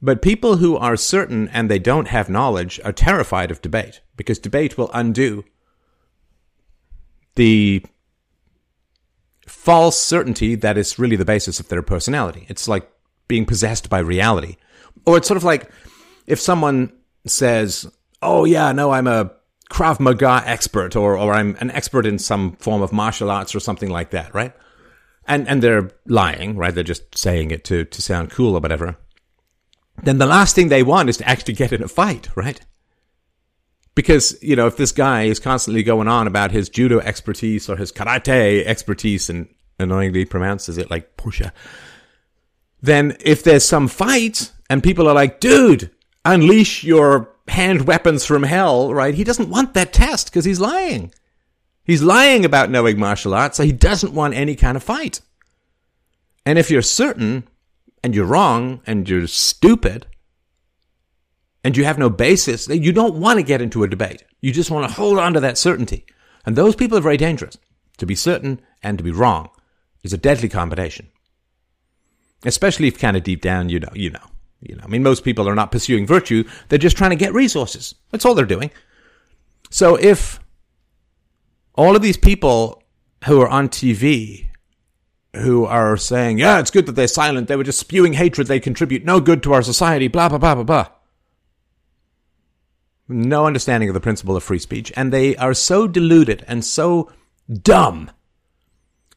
[0.00, 4.38] But people who are certain and they don't have knowledge are terrified of debate because
[4.38, 5.44] debate will undo
[7.34, 7.84] the
[9.46, 12.46] false certainty that is really the basis of their personality.
[12.48, 12.90] It's like
[13.28, 14.56] being possessed by reality.
[15.06, 15.70] Or it's sort of like
[16.26, 16.92] if someone
[17.26, 17.86] says,
[18.20, 19.30] Oh yeah, no, I'm a
[19.70, 23.60] Krav Maga expert or, or I'm an expert in some form of martial arts or
[23.60, 24.52] something like that, right?
[25.26, 26.74] And, and they're lying, right?
[26.74, 28.96] They're just saying it to, to sound cool or whatever.
[30.02, 32.60] Then the last thing they want is to actually get in a fight, right?
[33.94, 37.76] Because, you know, if this guy is constantly going on about his judo expertise or
[37.76, 41.50] his karate expertise and annoyingly pronounces it like Porsche,
[42.80, 45.90] then if there's some fight and people are like, dude,
[46.24, 49.14] unleash your hand weapons from hell, right?
[49.14, 51.12] He doesn't want that test because he's lying.
[51.84, 55.20] He's lying about knowing martial arts, so he doesn't want any kind of fight.
[56.44, 57.48] And if you're certain
[58.04, 60.06] and you're wrong and you're stupid
[61.64, 64.22] and you have no basis, you don't want to get into a debate.
[64.40, 66.04] You just want to hold on to that certainty.
[66.46, 67.58] And those people are very dangerous.
[67.98, 69.50] To be certain and to be wrong
[70.04, 71.08] is a deadly combination.
[72.44, 74.20] Especially if kind of deep down you know, you know.
[74.60, 76.42] You know, I mean, most people are not pursuing virtue.
[76.68, 77.94] They're just trying to get resources.
[78.10, 78.70] That's all they're doing.
[79.70, 80.40] So if
[81.74, 82.82] all of these people
[83.26, 84.48] who are on TV
[85.36, 87.48] who are saying, yeah, it's good that they're silent.
[87.48, 88.46] They were just spewing hatred.
[88.46, 90.88] They contribute no good to our society, blah, blah, blah, blah, blah.
[93.08, 94.92] No understanding of the principle of free speech.
[94.96, 97.10] And they are so deluded and so
[97.50, 98.10] dumb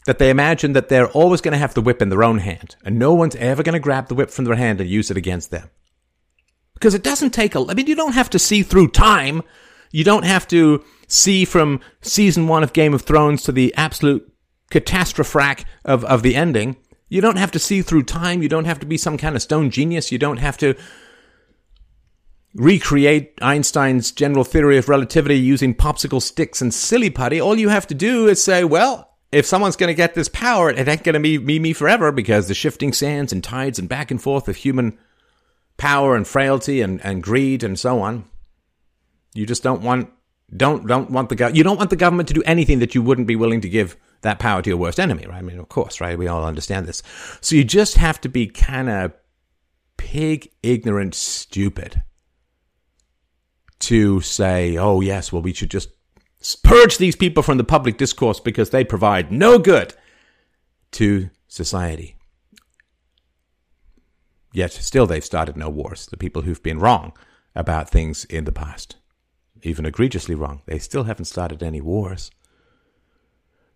[0.05, 2.75] that they imagine that they're always going to have the whip in their own hand
[2.83, 5.17] and no one's ever going to grab the whip from their hand and use it
[5.17, 5.69] against them.
[6.73, 9.43] Because it doesn't take a, I mean, you don't have to see through time.
[9.91, 14.27] You don't have to see from season one of Game of Thrones to the absolute
[14.71, 16.77] catastrophe of, of the ending.
[17.07, 18.41] You don't have to see through time.
[18.41, 20.11] You don't have to be some kind of stone genius.
[20.11, 20.75] You don't have to
[22.53, 27.87] recreate Einstein's general theory of relativity using popsicle sticks and silly putty, all you have
[27.87, 31.13] to do is say, well, if someone's going to get this power, it ain't going
[31.13, 34.47] to be me, me forever because the shifting sands and tides and back and forth
[34.47, 34.97] of human
[35.77, 38.25] power and frailty and, and greed and so on.
[39.33, 40.09] You just don't want
[40.55, 43.01] don't don't want the go- you don't want the government to do anything that you
[43.01, 45.37] wouldn't be willing to give that power to your worst enemy, right?
[45.37, 46.17] I mean, of course, right?
[46.17, 47.01] We all understand this.
[47.39, 49.13] So you just have to be kind of
[49.95, 52.03] pig ignorant stupid
[53.79, 55.89] to say, "Oh yes, well we should just
[56.63, 59.93] purge these people from the public discourse because they provide no good
[60.91, 62.15] to society."
[64.53, 66.07] Yet still they've started no wars.
[66.07, 67.13] The people who've been wrong
[67.55, 68.97] about things in the past
[69.63, 70.61] even egregiously wrong.
[70.65, 72.31] They still haven't started any wars.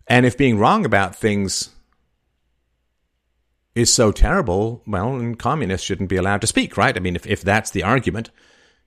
[0.06, 1.70] And if being wrong about things
[3.74, 6.96] is so terrible, well, communists shouldn't be allowed to speak, right?
[6.96, 8.30] I mean, if, if that's the argument,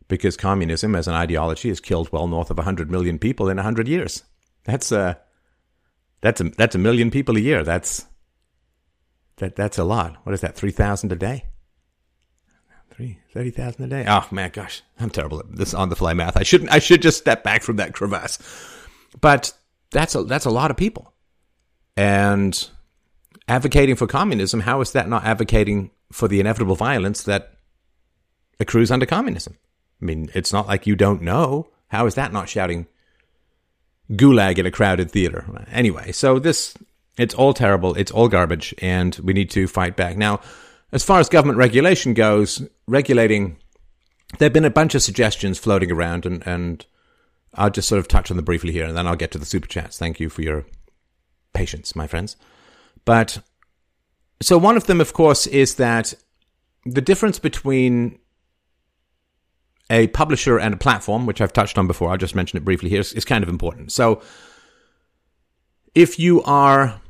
[0.10, 3.88] because communism as an ideology has killed well north of 100 million people in 100
[3.88, 4.24] years.
[4.66, 5.18] That's a,
[6.20, 7.64] that's a, that's a million people a year.
[7.64, 8.06] That's,
[9.38, 10.18] that, that's a lot.
[10.24, 10.56] What is that?
[10.56, 11.46] 3,000 a day?
[12.92, 14.06] Three, 30,000 a day.
[14.10, 16.36] Oh man, gosh, I'm terrible at this on the fly math.
[16.36, 18.40] I shouldn't, I should just step back from that crevasse.
[19.22, 19.54] But
[19.92, 21.14] that's a, that's a lot of people.
[21.96, 22.68] And
[23.48, 27.54] advocating for communism, how is that not advocating for the inevitable violence that
[28.60, 29.56] accrues under communism?
[30.02, 31.68] I mean, it's not like you don't know.
[31.88, 32.88] How is that not shouting
[34.12, 35.66] gulag in a crowded theater?
[35.72, 36.76] Anyway, so this,
[37.18, 37.96] it's all terrible.
[37.96, 40.18] It's all garbage and we need to fight back.
[40.18, 40.40] Now,
[40.92, 43.58] as far as government regulation goes, regulating,
[44.38, 46.86] there have been a bunch of suggestions floating around, and, and
[47.54, 49.46] I'll just sort of touch on them briefly here, and then I'll get to the
[49.46, 49.98] super chats.
[49.98, 50.66] Thank you for your
[51.54, 52.36] patience, my friends.
[53.06, 53.40] But
[54.42, 56.14] so one of them, of course, is that
[56.86, 58.20] the difference between
[59.90, 62.90] a publisher and a platform, which I've touched on before, I'll just mention it briefly
[62.90, 63.92] here, is, kind of important.
[63.92, 64.22] So
[65.96, 67.02] if you are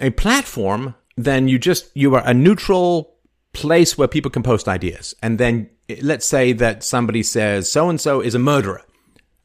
[0.00, 3.16] a platform, then you just you are a neutral
[3.52, 5.14] place where people can post ideas.
[5.22, 5.70] And then
[6.02, 8.82] let's say that somebody says so and so is a murderer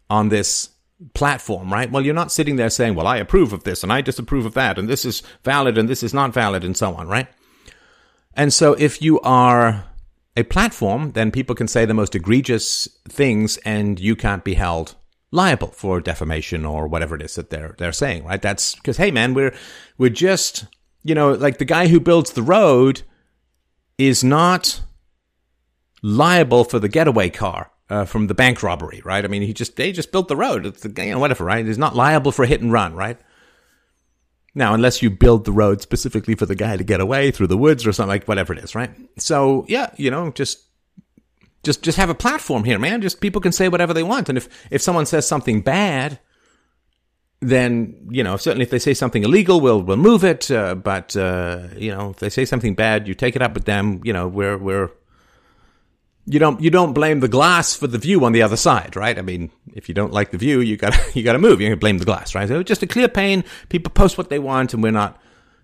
[0.10, 0.70] on this
[1.14, 1.92] platform, right?
[1.92, 4.54] Well, you're not sitting there saying, well, I approve of this and I disapprove of
[4.54, 7.28] that and this is valid and this is not valid and so on, right?
[8.36, 9.86] And so if you are
[10.36, 14.96] a platform, then people can say the most egregious things and you can't be held
[15.32, 18.42] liable for defamation or whatever it is that they're they're saying, right?
[18.42, 19.56] That's because hey man, we're
[19.98, 20.66] we're just
[21.04, 23.02] you know, like the guy who builds the road
[23.98, 24.82] is not
[26.02, 29.24] liable for the getaway car uh, from the bank robbery, right?
[29.24, 31.66] I mean, he just they just built the road, it's the, you know, whatever, right?
[31.66, 33.20] He's not liable for hit and run, right?
[34.56, 37.58] Now, unless you build the road specifically for the guy to get away through the
[37.58, 38.92] woods or something like whatever it is, right?
[39.18, 40.60] So yeah, you know, just
[41.64, 43.02] just just have a platform here, man.
[43.02, 46.20] Just people can say whatever they want, and if if someone says something bad
[47.44, 50.50] then you know certainly if they say something illegal, we'll remove it.
[50.50, 53.66] Uh, but uh, you know if they say something bad, you take it up with
[53.66, 54.02] them.
[54.04, 54.92] You know we're we're
[56.26, 59.18] you don't you don't blame the glass for the view on the other side, right?
[59.18, 61.60] I mean, if you don't like the view, you got you got to move.
[61.60, 62.48] You can blame the glass, right?
[62.48, 63.44] So just a clear pane.
[63.70, 65.20] People post what they want, and we're not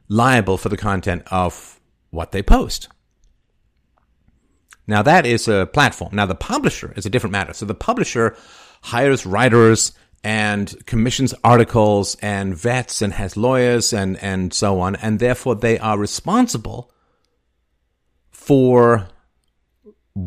[0.10, 2.90] liable for the content of what they post.
[4.88, 6.16] Now that is a platform.
[6.16, 7.54] Now the publisher is a different matter.
[7.54, 8.36] So the publisher
[8.82, 9.94] hires writers
[10.24, 14.96] and commissions articles and vets and has lawyers and, and so on.
[14.96, 16.92] And therefore they are responsible
[18.32, 19.08] for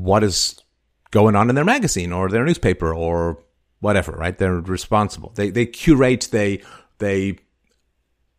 [0.01, 0.61] what is
[1.11, 3.43] going on in their magazine or their newspaper or
[3.81, 4.37] whatever, right?
[4.37, 5.33] They're responsible.
[5.35, 6.63] They, they curate, they,
[6.99, 7.39] they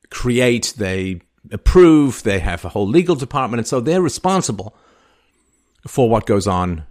[0.09, 3.59] create, they approve, they have a whole legal department.
[3.59, 4.75] And so they're responsible
[5.87, 6.83] for what goes on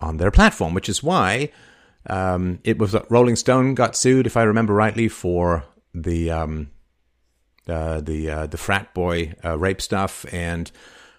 [0.00, 1.50] on their platform, which is why
[2.06, 6.70] um, it was Rolling Stone got sued, if I remember rightly, for the um,
[7.68, 10.70] uh, the uh, the frat boy uh, rape stuff, and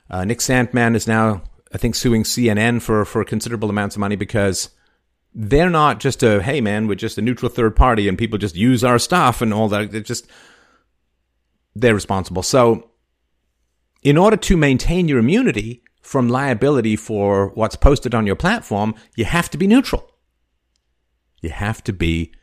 [0.10, 4.16] uh, Nick Sandmann is now, I think, suing CNN for for considerable amounts of money
[4.16, 4.70] because
[5.34, 8.56] they're not just a hey man, we're just a neutral third party, and people just
[8.56, 9.92] use our stuff and all that.
[9.92, 10.28] They're just
[11.76, 12.44] they're responsible.
[12.44, 12.90] So,
[14.04, 19.26] in order to maintain your immunity from liability for what's posted on your platform, you
[19.26, 20.12] have to be neutral.
[21.42, 22.34] You have to be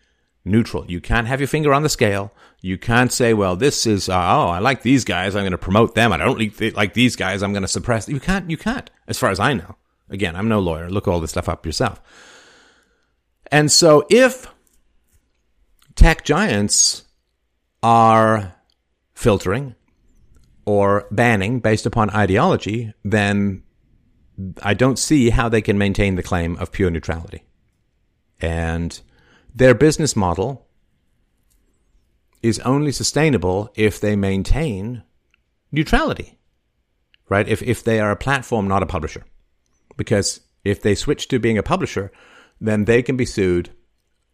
[0.48, 0.90] neutral.
[0.90, 2.32] You can't have your finger on the scale.
[2.60, 5.36] You can't say, well, this is, uh, oh, I like these guys.
[5.36, 6.12] I'm going to promote them.
[6.12, 6.38] I don't
[6.74, 7.42] like these guys.
[7.42, 8.08] I'm going to suppress.
[8.08, 9.76] You can't, you can't, as far as I know.
[10.10, 10.90] Again, I'm no lawyer.
[10.90, 12.00] Look all this stuff up yourself.
[13.52, 14.46] And so if
[15.94, 17.04] tech giants
[17.82, 18.54] are
[19.14, 19.74] filtering
[20.64, 23.62] or banning based upon ideology, then
[24.62, 27.44] I don't see how they can maintain the claim of pure neutrality.
[28.40, 29.00] And
[29.58, 30.66] their business model
[32.42, 35.02] is only sustainable if they maintain
[35.72, 36.38] neutrality,
[37.28, 37.48] right?
[37.48, 39.24] If, if they are a platform, not a publisher.
[39.96, 42.12] Because if they switch to being a publisher,
[42.60, 43.70] then they can be sued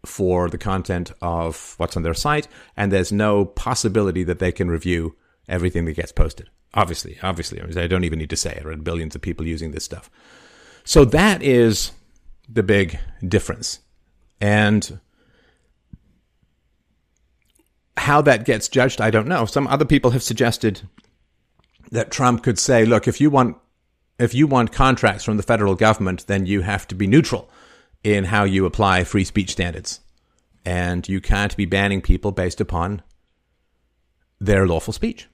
[0.05, 2.47] for the content of what's on their site,
[2.77, 5.17] and there's no possibility that they can review
[5.49, 6.51] everything that gets posted.
[6.75, 8.67] Obviously, obviously, I don't even need to say it.
[8.67, 10.11] Are billions of people using this stuff.
[10.85, 11.93] So that is
[12.47, 13.79] the big difference.
[14.41, 15.01] And
[17.97, 19.47] how that gets judged, I don't know.
[19.47, 20.83] Some other people have suggested
[21.91, 23.57] that Trump could say, look, if you want
[24.19, 27.51] if you want contracts from the federal government, then you have to be neutral
[28.05, 30.01] in how you apply free speech standards.
[30.65, 33.03] And you can't be banning people based upon
[34.41, 35.29] their lawful speech.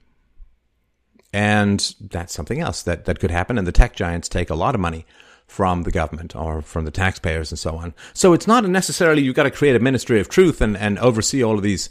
[1.32, 3.58] And that's something else that, that could happen.
[3.58, 5.04] And the tech giants take a lot of money
[5.46, 7.94] from the government or from the taxpayers and so on.
[8.12, 11.42] So it's not necessarily you've got to create a ministry of truth and, and oversee
[11.42, 11.90] all of these.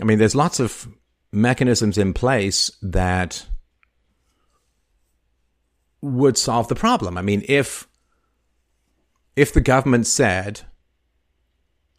[0.00, 0.88] I mean, there's lots of
[1.32, 3.46] mechanisms in place that
[6.00, 7.16] would solve the problem.
[7.16, 7.88] I mean, if
[9.36, 10.60] if the government said,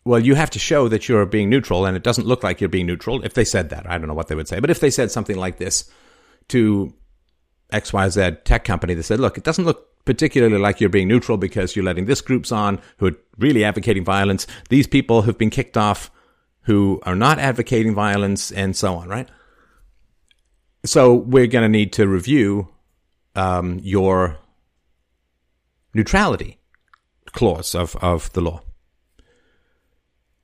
[0.05, 2.69] well, you have to show that you're being neutral, and it doesn't look like you're
[2.69, 4.79] being neutral, if they said that, I don't know what they would say, but if
[4.79, 5.89] they said something like this
[6.49, 6.93] to
[7.73, 11.75] XYZ tech company that said, look, it doesn't look particularly like you're being neutral because
[11.75, 14.45] you're letting this groups on who are really advocating violence.
[14.69, 16.11] These people have been kicked off
[16.65, 19.29] who are not advocating violence and so on, right?
[20.83, 22.69] So we're going to need to review
[23.35, 24.37] um, your
[25.93, 26.59] neutrality
[27.27, 28.61] clause of, of the law.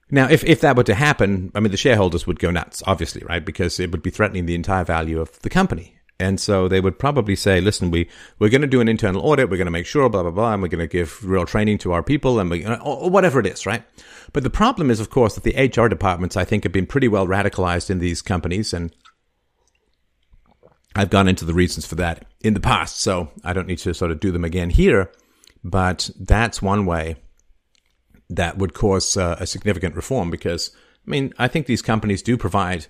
[0.09, 3.23] Now, if, if that were to happen, I mean, the shareholders would go nuts, obviously,
[3.23, 3.43] right?
[3.43, 5.97] Because it would be threatening the entire value of the company.
[6.21, 8.07] And so they would probably say, listen, we,
[8.37, 9.49] we're going to do an internal audit.
[9.49, 10.53] We're going to make sure, blah, blah, blah.
[10.53, 13.47] And we're going to give real training to our people and we, or whatever it
[13.47, 13.83] is, right?
[14.31, 17.07] But the problem is, of course, that the HR departments, I think, have been pretty
[17.07, 18.71] well radicalized in these companies.
[18.71, 18.95] And
[20.95, 22.99] I've gone into the reasons for that in the past.
[22.99, 25.11] So I don't need to sort of do them again here.
[25.63, 27.15] But that's one way
[28.29, 30.69] that would cause uh, a significant reform because,
[31.07, 32.85] I mean, I think these companies do provide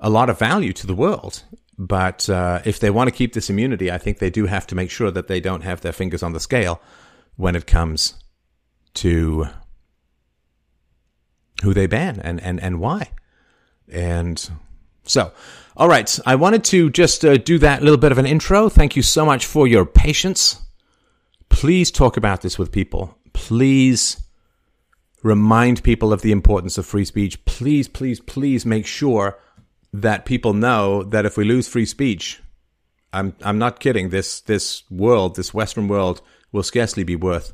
[0.00, 1.44] a lot of value to the world.
[1.80, 4.74] But uh, if they want to keep this immunity, I think they do have to
[4.74, 6.78] make sure that they don't have their fingers on the scale
[7.36, 8.22] when it comes
[8.94, 9.46] to
[11.62, 13.12] who they ban and, and, and why.
[13.90, 14.50] And
[15.04, 15.32] so,
[15.74, 18.68] all right, I wanted to just uh, do that little bit of an intro.
[18.68, 20.60] Thank you so much for your patience.
[21.48, 23.16] Please talk about this with people.
[23.32, 24.22] Please
[25.22, 27.42] remind people of the importance of free speech.
[27.46, 29.38] Please, please, please make sure
[29.92, 32.40] that people know that if we lose free speech,
[33.12, 34.10] I'm I'm not kidding.
[34.10, 36.22] This this world, this Western world,
[36.52, 37.52] will scarcely be worth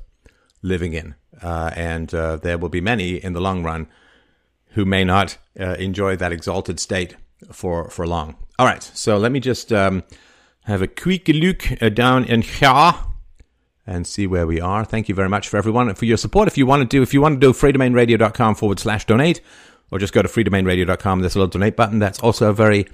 [0.62, 3.88] living in, uh, and uh, there will be many in the long run
[4.70, 7.16] who may not uh, enjoy that exalted state
[7.52, 8.36] for for long.
[8.58, 10.02] All right, so let me just um,
[10.64, 12.94] have a quick look uh, down in here
[13.86, 14.84] and see where we are.
[14.84, 16.48] Thank you very much for everyone for your support.
[16.48, 19.40] If you want to do, if you want to do freedomainradio.com forward slash donate,
[19.90, 21.20] or just go to freedomainradio.com.
[21.20, 21.98] There's a little donate button.
[21.98, 22.86] That's also very,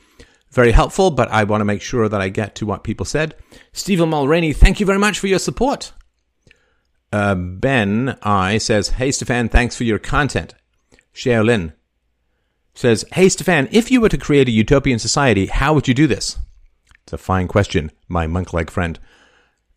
[0.50, 3.34] very helpful, but I want to make sure that I get to what people said.
[3.72, 5.92] Stephen Mulroney, thank you very much for your support.
[7.12, 10.54] Uh, ben I says, Hey Stefan, thanks for your content.
[11.14, 11.74] Shaolin
[12.74, 16.06] says, Hey Stefan, if you were to create a utopian society, how would you do
[16.06, 16.38] this?
[17.04, 18.98] It's a fine question, my monk like friend.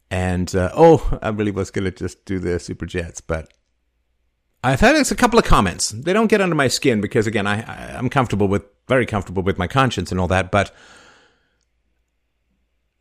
[0.10, 3.52] And uh, oh, I really was going to just do the super chats, but
[4.66, 5.90] I've had it's a couple of comments.
[5.92, 9.44] They don't get under my skin because, again, I, I am comfortable with very comfortable
[9.44, 10.50] with my conscience and all that.
[10.50, 10.72] But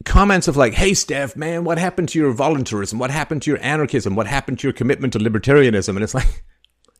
[0.04, 2.98] comments of like, "Hey, Steph, man, what happened to your voluntarism?
[2.98, 4.14] What happened to your anarchism?
[4.14, 6.44] What happened to your commitment to libertarianism?" And it's like,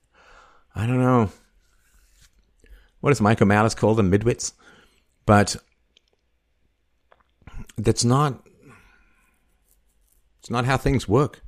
[0.75, 1.31] I don't know.
[3.01, 4.11] What does Michael Malice call them?
[4.11, 4.55] Midwits.
[5.27, 5.57] But
[7.77, 8.47] that's not
[10.39, 11.44] it's not how things work.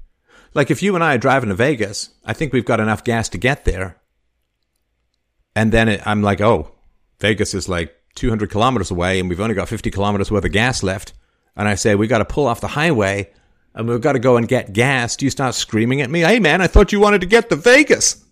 [0.56, 3.28] Like if you and I are driving to Vegas, I think we've got enough gas
[3.28, 3.98] to get there.
[5.54, 6.70] And then it, I'm like, oh,
[7.20, 10.82] Vegas is like 200 kilometers away and we've only got 50 kilometers worth of gas
[10.82, 11.12] left.
[11.56, 13.30] And I say, we got to pull off the highway
[13.74, 15.14] and we've got to go and get gas.
[15.16, 16.20] Do you start screaming at me?
[16.20, 18.24] Hey man, I thought you wanted to get to Vegas.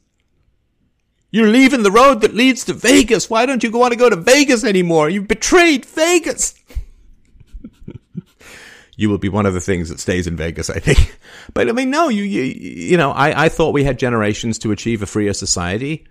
[1.31, 3.29] You're leaving the road that leads to Vegas.
[3.29, 5.11] Why don't you want to go to Vegas anymore?
[5.11, 6.55] You've betrayed Vegas
[8.97, 11.19] you will be one of the things that stays in Vegas, I think.
[11.53, 14.73] But I mean, no, you, you, you know, I, I thought we had generations to
[14.73, 16.07] achieve a freer society.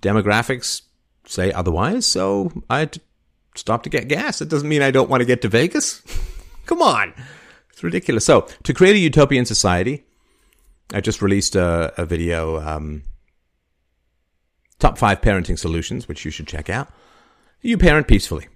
[0.00, 0.82] Demographics
[1.26, 3.00] say otherwise, so I had to
[3.56, 4.40] stop to get gas.
[4.40, 6.00] It doesn't mean I don't want to get to Vegas.
[6.66, 7.12] Come on.
[7.70, 8.24] It's ridiculous.
[8.24, 10.04] So, to create a utopian society,
[10.92, 13.02] I just released a, a video, um,
[14.78, 16.88] top five parenting solutions, which you should check out.
[17.60, 18.48] You parent peacefully.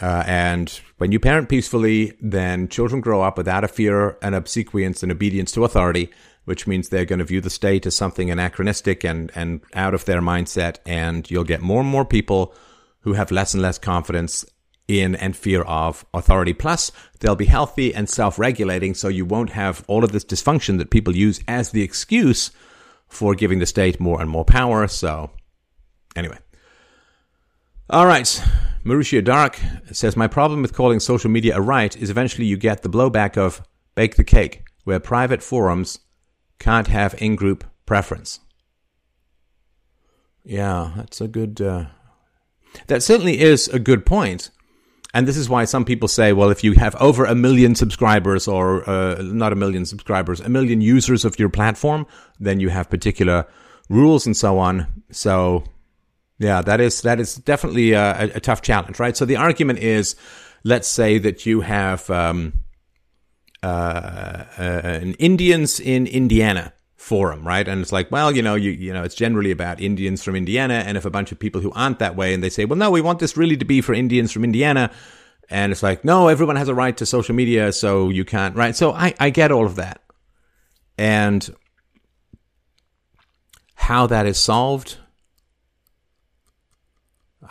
[0.00, 5.02] Uh, and when you parent peacefully, then children grow up without a fear and obsequience
[5.02, 6.10] and obedience to authority,
[6.44, 10.04] which means they're going to view the state as something anachronistic and, and out of
[10.04, 10.78] their mindset.
[10.84, 12.54] And you'll get more and more people
[13.00, 14.44] who have less and less confidence
[14.88, 16.52] in and fear of authority.
[16.52, 20.90] Plus, they'll be healthy and self-regulating, so you won't have all of this dysfunction that
[20.90, 22.50] people use as the excuse
[23.08, 24.86] for giving the state more and more power.
[24.88, 25.30] So,
[26.16, 26.38] anyway.
[27.90, 28.42] All right.
[28.84, 29.60] Mauricio Dark
[29.92, 33.36] says, My problem with calling social media a right is eventually you get the blowback
[33.36, 33.62] of
[33.94, 36.00] bake the cake, where private forums
[36.58, 38.40] can't have in group preference.
[40.44, 41.60] Yeah, that's a good.
[41.60, 41.86] Uh,
[42.86, 44.50] that certainly is a good point.
[45.12, 48.48] And this is why some people say, well, if you have over a million subscribers
[48.48, 52.06] or uh, not a million subscribers, a million users of your platform,
[52.40, 53.46] then you have particular
[53.88, 54.86] rules and so on.
[55.12, 55.64] So
[56.44, 59.16] yeah, that is that is definitely a, a tough challenge, right?
[59.16, 60.14] So the argument is,
[60.62, 62.60] let's say that you have um,
[63.62, 67.66] uh, uh, an Indians in Indiana forum, right?
[67.66, 70.84] And it's like, well, you know, you you know, it's generally about Indians from Indiana,
[70.86, 72.90] and if a bunch of people who aren't that way, and they say, well, no,
[72.90, 74.90] we want this really to be for Indians from Indiana,
[75.48, 78.76] and it's like, no, everyone has a right to social media, so you can't, right?
[78.76, 80.02] So I I get all of that,
[80.98, 81.48] and
[83.74, 84.98] how that is solved.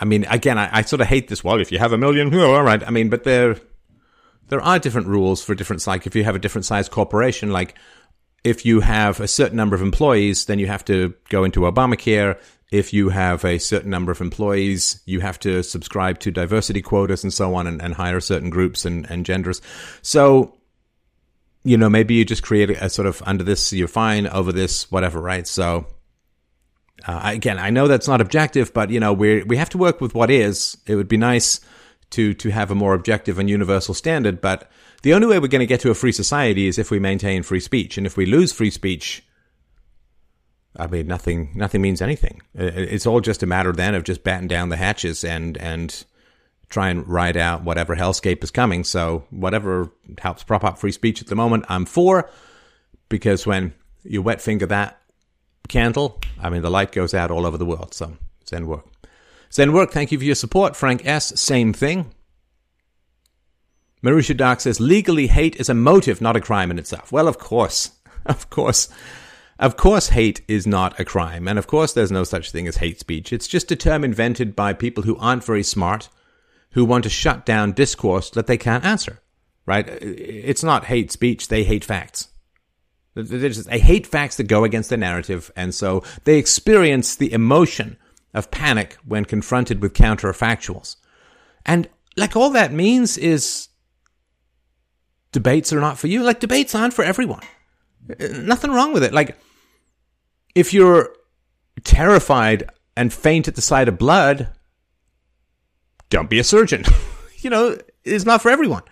[0.03, 1.45] I mean, again, I, I sort of hate this.
[1.45, 2.85] Well, if you have a million, oh, all right.
[2.85, 3.55] I mean, but there,
[4.49, 7.75] there are different rules for different, like if you have a different size corporation, like
[8.43, 12.37] if you have a certain number of employees, then you have to go into Obamacare.
[12.69, 17.23] If you have a certain number of employees, you have to subscribe to diversity quotas
[17.23, 19.61] and so on and, and hire certain groups and, and genders.
[20.01, 20.57] So,
[21.63, 24.51] you know, maybe you just create a, a sort of under this, you're fine over
[24.51, 25.47] this, whatever, right?
[25.47, 25.85] So,
[27.05, 30.01] uh, again, I know that's not objective, but you know, we we have to work
[30.01, 30.77] with what is.
[30.87, 31.59] It would be nice
[32.11, 34.69] to to have a more objective and universal standard, but
[35.03, 37.43] the only way we're going to get to a free society is if we maintain
[37.43, 37.97] free speech.
[37.97, 39.21] And if we lose free speech,
[40.77, 42.41] I mean, nothing, nothing means anything.
[42.55, 46.05] It's all just a matter then of just batten down the hatches and, and
[46.69, 48.85] try and ride out whatever hellscape is coming.
[48.85, 52.29] So whatever helps prop up free speech at the moment, I'm for,
[53.09, 53.73] because when
[54.05, 55.01] you wet finger that
[55.67, 57.93] candle, I mean, the light goes out all over the world.
[57.93, 58.85] So Zen work.
[59.51, 59.91] Zen work.
[59.91, 60.75] Thank you for your support.
[60.75, 61.39] Frank S.
[61.39, 62.11] Same thing.
[64.03, 67.11] Marusha Dark says legally hate is a motive, not a crime in itself.
[67.11, 67.91] Well, of course.
[68.25, 68.87] Of course.
[69.59, 71.45] Of course, hate is not a crime.
[71.45, 73.33] And of course, there's no such thing as hate speech.
[73.33, 76.07] It's just a term invented by people who aren't very smart,
[76.71, 79.19] who want to shut down discourse that they can't answer.
[79.65, 79.87] Right?
[79.89, 81.49] It's not hate speech.
[81.49, 82.29] They hate facts.
[83.15, 85.51] They hate facts that go against the narrative.
[85.55, 87.97] And so they experience the emotion
[88.33, 90.95] of panic when confronted with counterfactuals.
[91.65, 91.87] And
[92.17, 93.69] like all that means is
[95.31, 96.23] debates are not for you.
[96.23, 97.43] Like debates aren't for everyone.
[98.19, 99.13] Nothing wrong with it.
[99.13, 99.37] Like
[100.55, 101.15] if you're
[101.83, 104.49] terrified and faint at the sight of blood,
[106.09, 106.83] don't be a surgeon.
[107.37, 108.83] you know, it's not for everyone.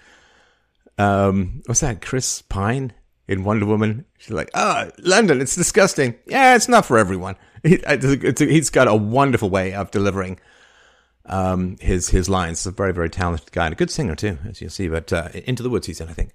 [0.97, 2.01] Um, what's that?
[2.01, 2.93] Chris Pine
[3.27, 4.05] in Wonder Woman.
[4.17, 6.15] She's like, oh, London, it's disgusting.
[6.25, 7.35] Yeah, it's not for everyone.
[7.63, 10.39] He, has got a wonderful way of delivering
[11.27, 12.59] um, his his lines.
[12.59, 14.87] He's a very very talented guy and a good singer too, as you'll see.
[14.87, 16.31] But uh, Into the Woods, he's in, I think.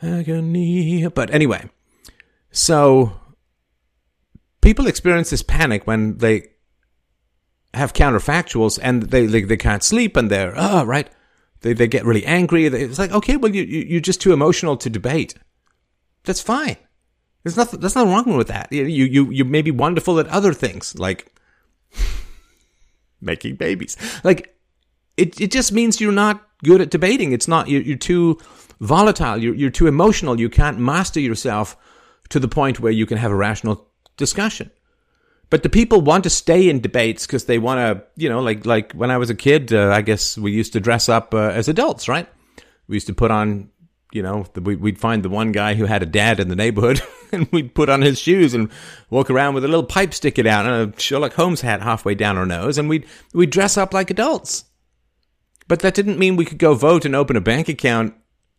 [0.00, 1.08] Agony.
[1.08, 1.68] But anyway,
[2.52, 3.12] so
[4.60, 6.48] people experience this panic when they
[7.74, 11.10] have counterfactuals and they they, they can't sleep and they're oh right.
[11.60, 12.66] They they get really angry.
[12.66, 15.34] It's like okay, well you you're just too emotional to debate.
[16.24, 16.76] That's fine.
[17.42, 17.80] There's nothing.
[17.80, 18.72] There's nothing wrong with that.
[18.72, 21.32] You you you may be wonderful at other things like
[23.20, 23.96] making babies.
[24.22, 24.52] Like
[25.16, 27.32] it, it just means you're not good at debating.
[27.32, 28.38] It's not, you're, you're too
[28.80, 29.38] volatile.
[29.38, 30.40] You're, you're too emotional.
[30.40, 31.76] You can't master yourself
[32.30, 34.70] to the point where you can have a rational discussion.
[35.50, 38.64] But the people want to stay in debates because they want to, you know, like
[38.64, 41.50] like when I was a kid, uh, I guess we used to dress up uh,
[41.50, 42.26] as adults, right?
[42.88, 43.68] We used to put on
[44.12, 47.00] you know, we'd find the one guy who had a dad in the neighborhood
[47.32, 48.70] and we'd put on his shoes and
[49.10, 52.36] walk around with a little pipe sticking out and a Sherlock Holmes hat halfway down
[52.36, 54.64] our nose and we'd, we'd dress up like adults.
[55.68, 58.14] But that didn't mean we could go vote and open a bank account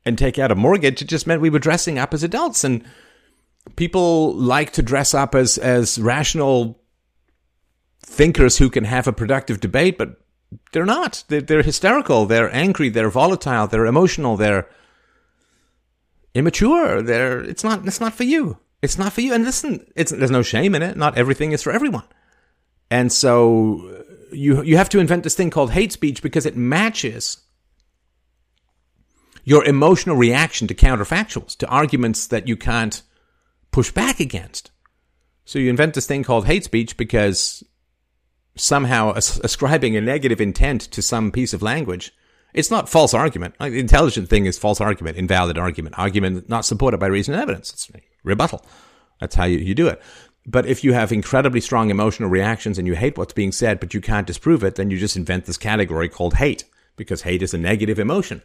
[0.06, 1.02] and take out a mortgage.
[1.02, 2.84] It just meant we were dressing up as adults and
[3.76, 6.82] people like to dress up as, as rational
[8.02, 10.20] thinkers who can have a productive debate, but
[10.72, 11.24] they're not.
[11.28, 12.26] They're, they're hysterical.
[12.26, 12.90] They're angry.
[12.90, 13.68] They're volatile.
[13.68, 14.38] They're emotional.
[14.38, 14.68] They're,
[16.34, 17.02] immature.
[17.02, 18.58] They're it's not it's not for you.
[18.82, 19.34] It's not for you.
[19.34, 20.98] And listen, it's there's no shame in it.
[20.98, 22.06] Not everything is for everyone.
[22.92, 26.58] And so uh, you you have to invent this thing called hate speech because it
[26.58, 27.38] matches
[29.46, 33.02] your emotional reaction to counterfactuals, to arguments that you can't
[33.72, 34.72] push back against.
[35.46, 37.64] So you invent this thing called hate speech because
[38.56, 42.14] somehow ascribing a negative intent to some piece of language.
[42.54, 43.56] It's not false argument.
[43.60, 47.74] the intelligent thing is false argument, invalid argument, argument not supported by reason and evidence.
[47.74, 47.92] It's
[48.24, 48.64] rebuttal.
[49.20, 50.02] That's how you, you do it.
[50.46, 53.94] But if you have incredibly strong emotional reactions and you hate what's being said, but
[53.94, 57.54] you can't disprove it, then you just invent this category called hate, because hate is
[57.54, 58.42] a negative emotion.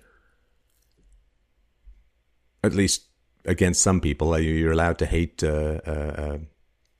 [2.62, 3.02] At least
[3.44, 6.38] against some people, you're allowed to hate uh, uh, uh,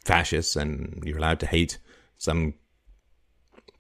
[0.05, 1.79] fascists and you're allowed to hate
[2.17, 2.55] some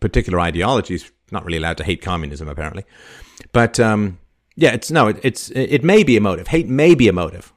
[0.01, 1.11] particular ideologies.
[1.31, 2.85] Not really allowed to hate communism, apparently.
[3.53, 4.18] But um,
[4.57, 6.49] yeah, it's no, it, it's it may be a motive.
[6.49, 7.53] Hate may be a motive.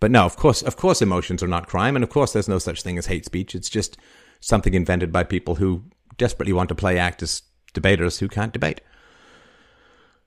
[0.00, 2.58] But no, of course, of course, emotions are not crime, and of course, there's no
[2.58, 3.54] such thing as hate speech.
[3.54, 3.96] It's just
[4.40, 5.84] something invented by people who
[6.16, 7.42] desperately want to play act as
[7.72, 8.80] debaters who can't debate.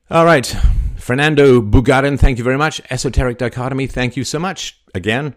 [0.10, 0.46] All right,
[0.98, 2.82] Fernando Bugarin, thank you very much.
[2.90, 4.82] Esoteric Dichotomy, thank you so much.
[4.94, 5.36] Again,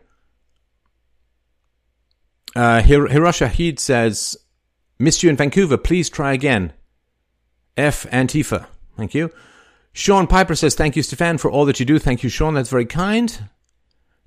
[2.57, 4.37] uh, Hir- Hiroshi Heed says,
[4.99, 5.77] Missed you in Vancouver.
[5.77, 6.73] Please try again.
[7.77, 8.05] F.
[8.11, 8.67] Antifa.
[8.97, 9.31] Thank you.
[9.93, 11.99] Sean Piper says, Thank you, Stefan, for all that you do.
[11.99, 12.55] Thank you, Sean.
[12.55, 13.49] That's very kind.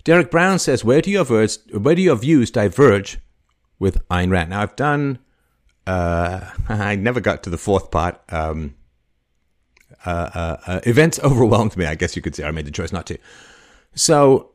[0.04, 3.20] Derek Brown says, Where do your, words, where do your views diverge
[3.80, 4.50] with Ayn Rand?
[4.50, 5.20] Now, I've done,
[5.86, 8.22] uh, I never got to the fourth part.
[8.30, 8.76] Um,
[10.06, 12.44] uh, uh, uh, events overwhelmed me, I guess you could say.
[12.44, 13.18] I made the choice not to.
[13.96, 14.52] So,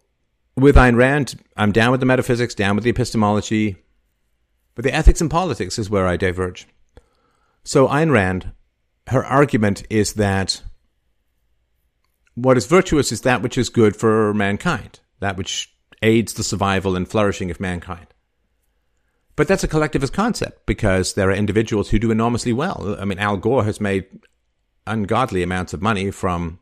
[0.56, 3.76] with Ayn Rand, I'm down with the metaphysics, down with the epistemology,
[4.74, 6.66] but the ethics and politics is where I diverge.
[7.64, 8.52] So Ayn Rand,
[9.08, 10.62] her argument is that
[12.34, 16.96] what is virtuous is that which is good for mankind, that which aids the survival
[16.96, 18.06] and flourishing of mankind.
[19.36, 22.96] But that's a collectivist concept because there are individuals who do enormously well.
[22.98, 24.06] I mean, Al Gore has made
[24.86, 26.58] ungodly amounts of money from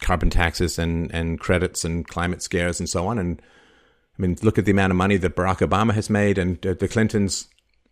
[0.00, 3.18] carbon taxes and, and credits and climate scares and so on.
[3.18, 3.40] And
[4.18, 6.74] I mean, look at the amount of money that Barack Obama has made, and uh,
[6.74, 7.48] the Clintons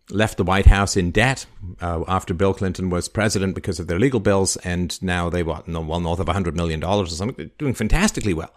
[0.09, 1.45] left the White House in debt
[1.81, 5.67] uh, after Bill Clinton was president because of their legal bills, and now they what,
[5.67, 7.35] well north of hundred million dollars or something.
[7.37, 8.53] They're doing fantastically well.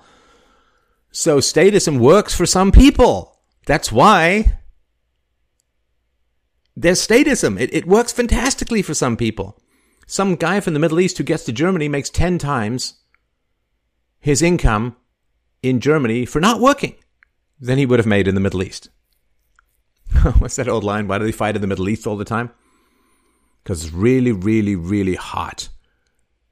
[1.13, 3.41] So statism works for some people.
[3.65, 4.59] That's why
[6.77, 7.59] there's statism.
[7.59, 9.59] It, it works fantastically for some people.
[10.07, 13.01] Some guy from the Middle East who gets to Germany makes ten times
[14.21, 14.97] his income
[15.63, 16.95] in Germany for not working
[17.59, 18.91] than he would have made in the Middle East.
[20.39, 21.09] What's that old line?
[21.09, 22.51] Why do they fight in the Middle East all the time?
[23.63, 25.69] Because it's really, really, really hot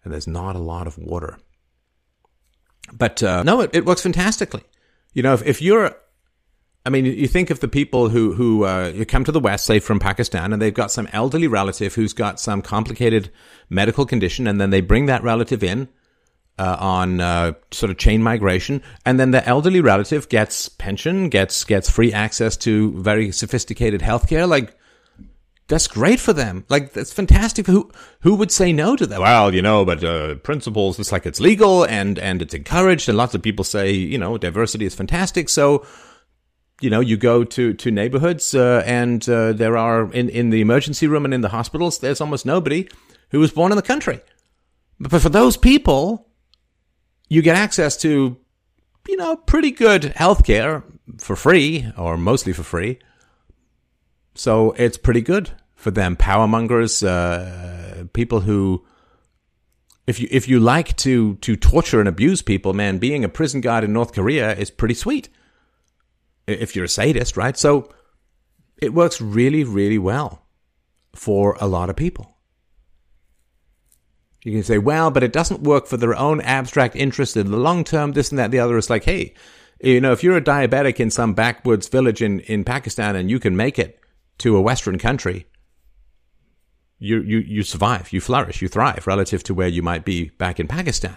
[0.04, 1.38] and there's not a lot of water.
[2.92, 4.62] But uh, no, it, it, works fantastically.
[5.14, 5.96] You know, if, if, you're,
[6.84, 9.64] I mean, you think of the people who who uh, you come to the West,
[9.64, 13.30] say from Pakistan, and they've got some elderly relative who's got some complicated
[13.70, 15.88] medical condition, and then they bring that relative in
[16.58, 21.64] uh, on uh, sort of chain migration, and then the elderly relative gets pension, gets
[21.64, 24.48] gets free access to very sophisticated healthcare.
[24.48, 24.76] Like
[25.66, 26.64] that's great for them.
[26.68, 27.66] Like that's fantastic.
[27.66, 27.90] Who
[28.20, 29.20] who would say no to that?
[29.20, 30.98] Well, you know, but uh, principles.
[30.98, 34.38] It's like it's legal and and it's encouraged, and lots of people say you know
[34.38, 35.48] diversity is fantastic.
[35.48, 35.84] So
[36.80, 40.60] you know, you go to to neighborhoods, uh, and uh, there are in in the
[40.60, 42.88] emergency room and in the hospitals, there's almost nobody
[43.30, 44.20] who was born in the country.
[45.00, 46.28] But for those people,
[47.34, 48.36] you get access to,
[49.08, 50.84] you know, pretty good healthcare
[51.18, 52.98] for free or mostly for free.
[54.34, 56.16] So it's pretty good for them.
[56.16, 58.84] Power mongers, uh, people who,
[60.06, 63.60] if you if you like to to torture and abuse people, man, being a prison
[63.60, 65.28] guard in North Korea is pretty sweet.
[66.46, 67.56] If you're a sadist, right?
[67.56, 67.88] So
[68.76, 70.46] it works really, really well
[71.14, 72.33] for a lot of people.
[74.44, 77.56] You can say, well, but it doesn't work for their own abstract interest in the
[77.56, 78.76] long term, this and that, the other.
[78.76, 79.34] It's like, hey,
[79.82, 83.40] you know, if you're a diabetic in some backwoods village in, in Pakistan and you
[83.40, 83.98] can make it
[84.38, 85.46] to a Western country,
[86.98, 90.60] you, you, you survive, you flourish, you thrive relative to where you might be back
[90.60, 91.16] in Pakistan.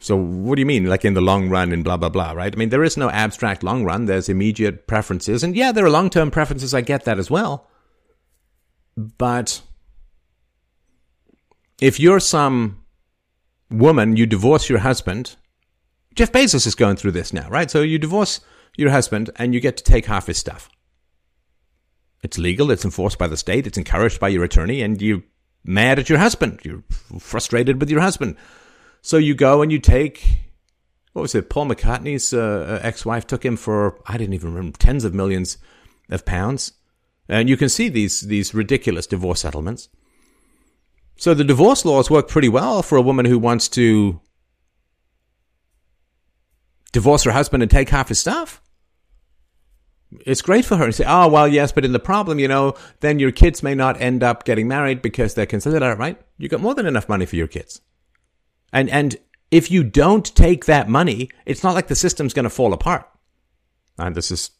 [0.00, 2.52] So what do you mean, like in the long run and blah, blah, blah, right?
[2.52, 4.06] I mean, there is no abstract long run.
[4.06, 5.44] There's immediate preferences.
[5.44, 6.74] And yeah, there are long-term preferences.
[6.74, 7.68] I get that as well.
[8.96, 9.62] But
[11.82, 12.84] if you're some
[13.68, 15.34] woman, you divorce your husband.
[16.14, 17.68] Jeff Bezos is going through this now, right?
[17.68, 18.40] So you divorce
[18.76, 20.70] your husband and you get to take half his stuff.
[22.22, 25.24] It's legal, it's enforced by the state, it's encouraged by your attorney, and you're
[25.64, 26.60] mad at your husband.
[26.62, 26.84] You're
[27.18, 28.36] frustrated with your husband.
[29.00, 30.24] So you go and you take,
[31.14, 31.50] what was it?
[31.50, 35.58] Paul McCartney's uh, ex-wife took him for I didn't even remember tens of millions
[36.08, 36.74] of pounds,
[37.28, 39.88] and you can see these these ridiculous divorce settlements.
[41.16, 44.20] So the divorce laws work pretty well for a woman who wants to
[46.92, 48.60] divorce her husband and take half his stuff.
[50.26, 52.74] It's great for her to say, oh, well, yes, but in the problem, you know,
[53.00, 56.20] then your kids may not end up getting married because they're considered, out, right?
[56.36, 57.80] You got more than enough money for your kids.
[58.74, 59.16] And, and
[59.50, 63.08] if you don't take that money, it's not like the system's going to fall apart.
[63.98, 64.50] And this is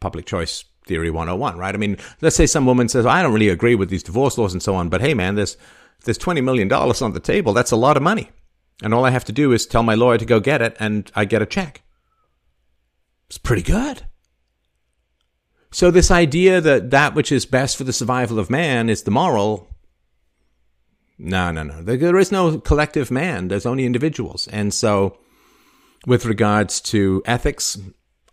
[0.00, 1.74] public choice theory 101, right?
[1.74, 4.52] I mean, let's say some woman says, I don't really agree with these divorce laws
[4.52, 5.56] and so on, but hey, man, there's,
[6.02, 7.52] there's $20 million on the table.
[7.52, 8.30] That's a lot of money.
[8.82, 11.10] And all I have to do is tell my lawyer to go get it and
[11.14, 11.82] I get a check.
[13.28, 14.04] It's pretty good.
[15.70, 19.10] So this idea that that which is best for the survival of man is the
[19.10, 19.72] moral,
[21.18, 21.82] no, no, no.
[21.82, 23.48] There is no collective man.
[23.48, 24.48] There's only individuals.
[24.48, 25.18] And so
[26.04, 27.78] with regards to ethics,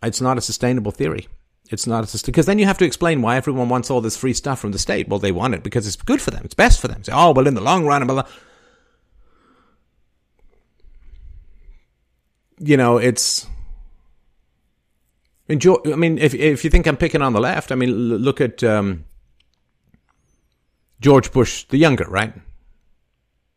[0.02, 1.28] it's not a sustainable theory.
[1.70, 4.16] It's not a system because then you have to explain why everyone wants all this
[4.16, 5.08] free stuff from the state.
[5.08, 6.42] Well, they want it because it's good for them.
[6.44, 7.04] It's best for them.
[7.04, 8.30] Say, oh, well, in the long run, blah, blah.
[12.58, 13.46] You know, it's
[15.48, 15.76] enjoy.
[15.86, 18.64] I mean, if if you think I'm picking on the left, I mean, look at
[18.64, 19.04] um,
[21.00, 22.34] George Bush the younger, right?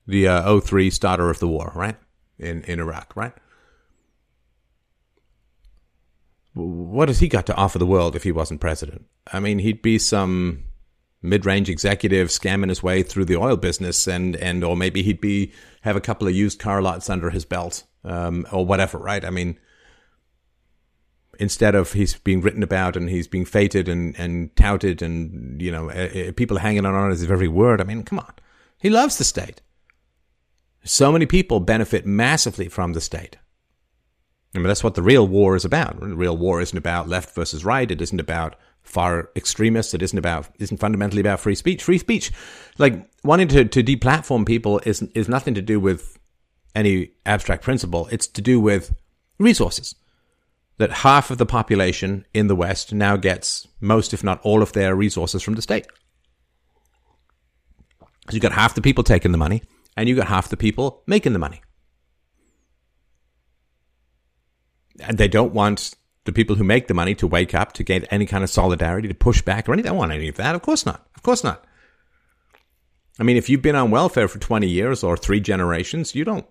[0.06, 1.98] The uh, 03 starter of the war, right?
[2.38, 3.34] In in Iraq, right?
[6.54, 9.06] What has he got to offer the world if he wasn't president?
[9.32, 10.66] I mean, he'd be some
[11.22, 15.52] mid-range executive scamming his way through the oil business, and and or maybe he'd be
[15.82, 19.26] have a couple of used car lots under his belt, um, or whatever, right?
[19.26, 19.58] I mean,
[21.40, 25.72] instead of he's being written about and he's being feted and and touted, and you
[25.72, 27.82] know, uh, people hanging on his every word.
[27.82, 28.34] I mean, come on,
[28.78, 29.62] he loves the state.
[30.84, 33.38] So many people benefit massively from the state.
[34.56, 36.00] I mean, that's what the real war is about.
[36.00, 37.90] The real war isn't about left versus right.
[37.90, 39.94] It isn't about far extremists.
[39.94, 41.84] It isn't about isn't fundamentally about free speech.
[41.84, 42.32] Free speech,
[42.78, 46.20] like wanting to to deplatform people, is is nothing to do with
[46.76, 48.08] any abstract principle.
[48.12, 48.94] It's to do with
[49.40, 49.96] resources.
[50.78, 54.74] That half of the population in the West now gets most, if not all, of
[54.74, 55.88] their resources from the state.
[58.30, 59.64] So you got half the people taking the money,
[59.98, 61.63] and you've got half the people making the money.
[65.00, 68.08] And they don't want the people who make the money to wake up to get
[68.12, 69.84] any kind of solidarity to push back or anything.
[69.84, 70.56] They don't want any of that.
[70.56, 71.06] Of course not.
[71.16, 71.66] Of course not.
[73.20, 76.46] I mean, if you've been on welfare for 20 years or three generations, you don't.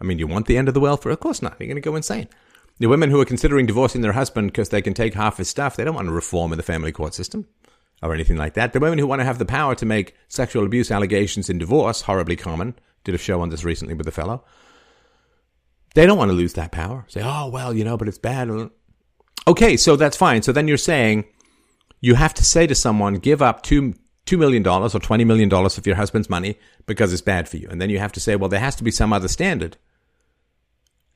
[0.00, 1.12] I mean, you want the end of the welfare?
[1.12, 1.56] Of course not.
[1.60, 2.28] You're going to go insane.
[2.78, 5.76] The women who are considering divorcing their husband because they can take half his stuff,
[5.76, 7.46] they don't want to reform in the family court system
[8.02, 8.72] or anything like that.
[8.72, 12.02] The women who want to have the power to make sexual abuse allegations in divorce,
[12.02, 12.74] horribly common,
[13.04, 14.44] did a show on this recently with a fellow.
[15.94, 17.04] They don't want to lose that power.
[17.08, 18.70] Say, oh, well, you know, but it's bad.
[19.46, 20.42] Okay, so that's fine.
[20.42, 21.24] So then you're saying
[22.00, 23.94] you have to say to someone, give up two,
[24.26, 27.68] $2 million or $20 million of your husband's money because it's bad for you.
[27.70, 29.76] And then you have to say, well, there has to be some other standard.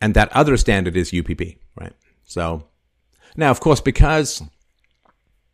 [0.00, 1.94] And that other standard is UPP, right?
[2.24, 2.66] So
[3.36, 4.42] now, of course, because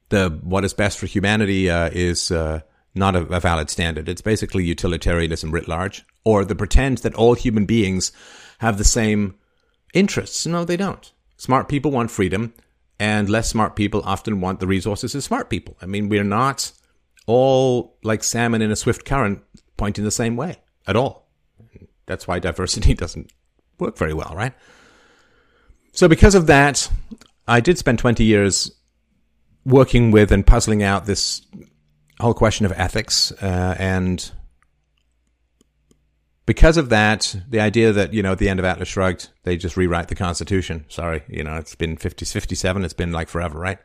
[0.09, 2.61] the what is best for humanity uh, is uh,
[2.95, 4.09] not a, a, valid standard.
[4.09, 8.13] It's basically utilitarianism writ large, or the pretend that all human beings
[8.63, 9.35] have the same
[9.93, 10.47] interests.
[10.47, 11.13] No, they don't.
[11.37, 12.55] Smart people want freedom,
[13.01, 15.77] and less smart people often want the resources of smart people.
[15.83, 16.71] I mean, we're not
[17.27, 19.43] all like salmon in a swift current
[19.77, 21.29] pointing the same way at all.
[22.07, 23.33] That's why diversity doesn't
[23.81, 24.53] work very well, right?
[25.91, 26.89] So, because of that,
[27.49, 28.71] I did spend 20 years
[29.65, 31.45] working with and puzzling out this
[32.21, 34.31] whole question of ethics uh, and
[36.47, 39.57] because of that, the idea that, you know, at the end of Atlas Shrugged, they
[39.57, 40.85] just rewrite the Constitution.
[40.89, 43.79] Sorry, you know, it's been 50, 57, it's been like forever, right?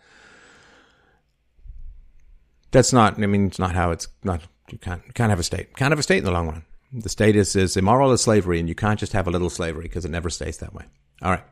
[2.71, 4.41] That's not, I mean, it's not how it's not,
[4.71, 5.75] you can't, can't have a state.
[5.75, 6.65] can't have a state in the long run.
[6.91, 9.83] The state is as immoral as slavery, and you can't just have a little slavery
[9.83, 10.85] because it never stays that way.
[11.21, 11.43] All right.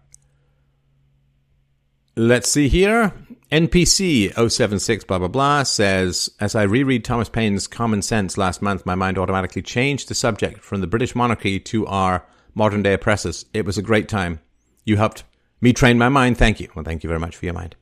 [2.16, 3.12] Let's see here.
[3.56, 8.86] NPC 076 blah blah blah says as I reread Thomas Paine's Common Sense last month,
[8.86, 13.46] my mind automatically changed the subject from the British monarchy to our modern day oppressors.
[13.54, 14.42] It was a great time.
[14.84, 15.24] You helped
[15.62, 16.38] me train my mind.
[16.38, 16.68] Thank you.
[16.76, 17.78] Well, thank you very much for your mind.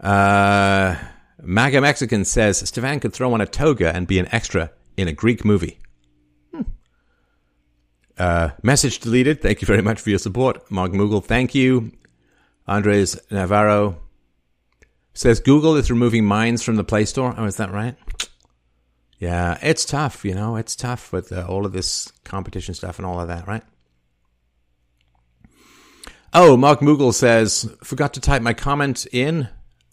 [0.00, 0.96] Uh,
[1.42, 5.12] MAGA Mexican says Stefan could throw on a toga and be an extra in a
[5.12, 5.78] Greek movie.
[6.54, 6.62] Hmm.
[8.16, 9.42] Uh, message deleted.
[9.42, 10.70] Thank you very much for your support.
[10.70, 11.92] Mark Moogle, thank you.
[12.66, 13.98] Andres Navarro
[15.12, 17.34] says Google is removing Minds from the Play Store.
[17.36, 17.96] Oh, is that right?
[19.18, 23.06] Yeah, it's tough, you know, it's tough with uh, all of this competition stuff and
[23.06, 23.62] all of that, right?
[26.32, 29.48] Oh, Mark Moogle says, forgot to type my comment in.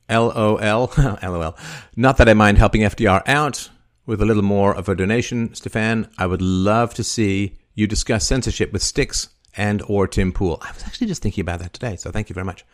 [0.10, 0.60] LOL.
[0.60, 1.58] LOL.
[1.96, 3.70] Not that I mind helping FDR out
[4.06, 6.10] with a little more of a donation, Stefan.
[6.18, 10.60] I would love to see you discuss censorship with Styx and or Tim Pool.
[10.62, 12.66] I was actually just thinking about that today, so thank you very much.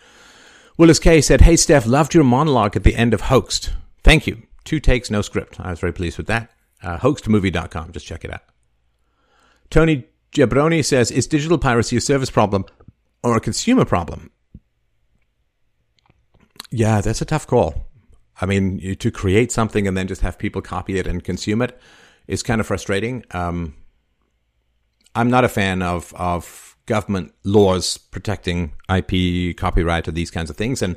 [0.77, 3.73] Willis K said, Hey, Steph, loved your monologue at the end of Hoaxed.
[4.03, 4.43] Thank you.
[4.63, 5.59] Two takes, no script.
[5.59, 6.51] I was very pleased with that.
[6.83, 7.91] Uh, hoaxedmovie.com.
[7.91, 8.41] Just check it out.
[9.69, 12.65] Tony Jabroni says, Is digital piracy a service problem
[13.23, 14.31] or a consumer problem?
[16.69, 17.87] Yeah, that's a tough call.
[18.39, 21.61] I mean, you, to create something and then just have people copy it and consume
[21.61, 21.79] it
[22.27, 23.23] is kind of frustrating.
[23.31, 23.75] Um,
[25.17, 30.55] I'm not a fan of of government laws protecting IP, copyright, or these kinds of
[30.55, 30.81] things.
[30.81, 30.95] And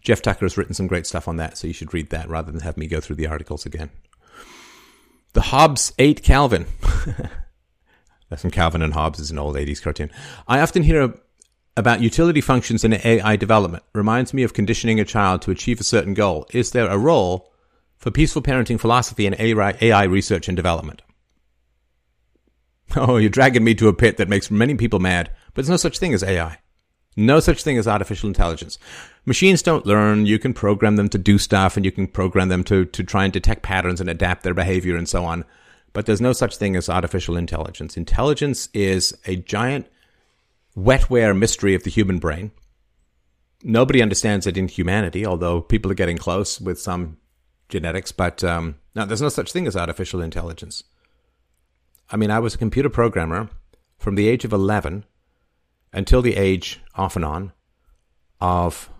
[0.00, 2.52] Jeff Tucker has written some great stuff on that, so you should read that rather
[2.52, 3.90] than have me go through the articles again.
[5.32, 6.66] The Hobbes ate Calvin.
[8.30, 10.10] That's from Calvin and Hobbes is an old 80s cartoon.
[10.46, 11.14] I often hear
[11.76, 15.84] about utility functions in AI development reminds me of conditioning a child to achieve a
[15.84, 16.46] certain goal.
[16.52, 17.52] Is there a role
[17.98, 21.02] for peaceful parenting philosophy in AI research and development?
[22.96, 25.76] Oh, you're dragging me to a pit that makes many people mad, but there's no
[25.76, 26.58] such thing as AI.
[27.16, 28.78] No such thing as artificial intelligence.
[29.24, 30.26] Machines don't learn.
[30.26, 33.24] You can program them to do stuff and you can program them to, to try
[33.24, 35.44] and detect patterns and adapt their behavior and so on.
[35.94, 37.96] But there's no such thing as artificial intelligence.
[37.96, 39.86] Intelligence is a giant
[40.76, 42.50] wetware mystery of the human brain.
[43.62, 47.16] Nobody understands it in humanity, although people are getting close with some
[47.70, 48.12] genetics.
[48.12, 50.84] But um, no, there's no such thing as artificial intelligence.
[52.10, 53.48] I mean, I was a computer programmer
[53.98, 55.04] from the age of 11
[55.92, 57.52] until the age, off and on,
[58.40, 58.90] of,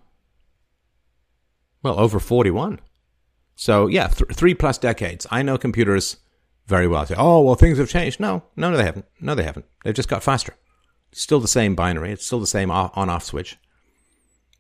[1.83, 2.81] well, over 41.
[3.55, 5.27] So, yeah, th- three plus decades.
[5.31, 6.17] I know computers
[6.67, 7.03] very well.
[7.03, 8.19] I say, oh, well, things have changed.
[8.19, 9.07] No, no, no, they haven't.
[9.21, 9.67] No, they haven't.
[9.85, 10.55] They've just got faster
[11.17, 12.13] still the same binary.
[12.13, 13.59] It's still the same on off switch.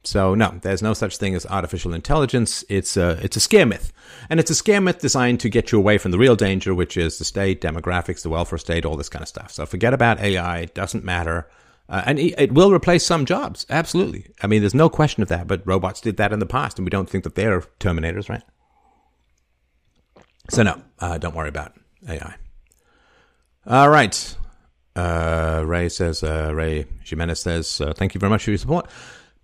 [0.06, 2.64] So no, there's no such thing as artificial intelligence.
[2.68, 3.92] It's a it's a scare myth,
[4.30, 6.96] and it's a scare myth designed to get you away from the real danger, which
[6.96, 9.50] is the state, demographics, the welfare state, all this kind of stuff.
[9.50, 10.58] So forget about AI.
[10.58, 11.48] It doesn't matter,
[11.88, 13.66] uh, and it will replace some jobs.
[13.68, 14.32] Absolutely.
[14.42, 15.48] I mean, there's no question of that.
[15.48, 18.42] But robots did that in the past, and we don't think that they're terminators, right?
[20.50, 21.72] So no, uh, don't worry about
[22.08, 22.36] AI.
[23.66, 24.36] All right.
[24.94, 28.88] Uh, Ray says, uh, Ray Jimenez says, uh, thank you very much for your support.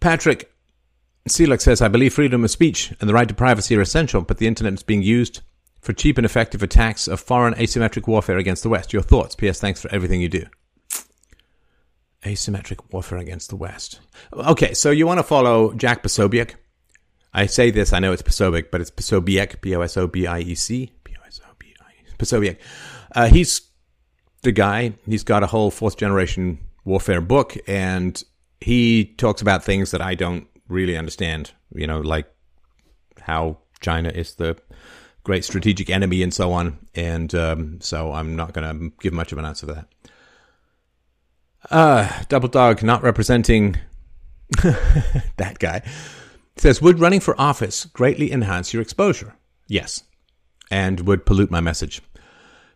[0.01, 0.52] Patrick
[1.29, 4.39] Selak says, I believe freedom of speech and the right to privacy are essential, but
[4.39, 5.41] the internet is being used
[5.81, 8.93] for cheap and effective attacks of foreign asymmetric warfare against the West.
[8.93, 9.35] Your thoughts?
[9.35, 9.61] P.S.
[9.61, 10.45] Thanks for everything you do.
[12.25, 14.01] Asymmetric warfare against the West.
[14.33, 16.55] Okay, so you want to follow Jack Posobiec.
[17.35, 20.93] I say this, I know it's Posobiec, but it's Posobiec, P-O-S-O-B-I-E-C.
[21.05, 22.17] P-O-S-O-B-I-E-C.
[22.19, 22.59] Posobiec.
[23.15, 23.63] Uh, he's
[24.43, 24.93] the guy.
[25.07, 28.23] He's got a whole fourth generation warfare book, and
[28.61, 31.53] he talks about things that I don't really understand.
[31.75, 32.27] You know, like
[33.21, 34.57] how China is the
[35.25, 36.79] great strategic enemy and so on.
[36.95, 39.89] And um, so I'm not going to give much of an answer to that.
[41.71, 43.77] Uh, Double Dog not representing
[45.37, 45.83] that guy
[46.57, 49.35] says, Would running for office greatly enhance your exposure?
[49.69, 50.03] Yes.
[50.71, 52.03] And would pollute my message.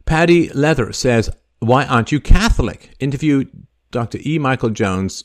[0.05, 2.95] Paddy Leather says, why aren't you Catholic?
[3.01, 3.45] Interview
[3.91, 4.19] Dr.
[4.25, 4.39] E.
[4.39, 5.25] Michael Jones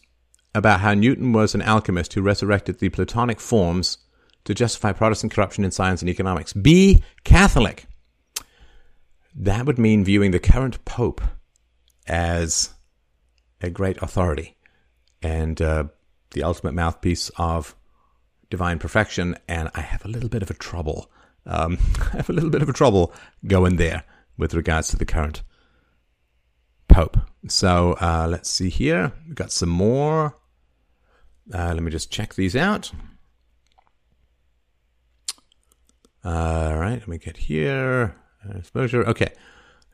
[0.53, 3.99] about how Newton was an alchemist who resurrected the Platonic forms
[4.43, 6.53] to justify Protestant corruption in science and economics.
[6.53, 7.85] Be Catholic.
[9.35, 11.21] That would mean viewing the current Pope
[12.07, 12.73] as
[13.61, 14.57] a great authority
[15.21, 15.85] and uh,
[16.31, 17.75] the ultimate mouthpiece of
[18.49, 19.37] divine perfection.
[19.47, 21.09] And I have a little bit of a trouble.
[21.45, 21.77] Um,
[22.13, 23.13] I have a little bit of a trouble
[23.47, 24.03] going there
[24.37, 25.43] with regards to the current
[26.89, 27.17] Pope.
[27.47, 29.13] So uh, let's see here.
[29.25, 30.35] We've got some more.
[31.53, 32.91] Uh, let me just check these out.
[36.23, 38.15] All right, let me get here.
[38.55, 39.03] Exposure.
[39.07, 39.33] Okay.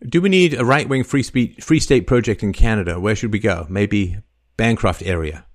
[0.08, 3.00] Do we need a right wing free, spe- free state project in Canada?
[3.00, 3.66] Where should we go?
[3.70, 4.18] Maybe
[4.58, 5.46] Bancroft area.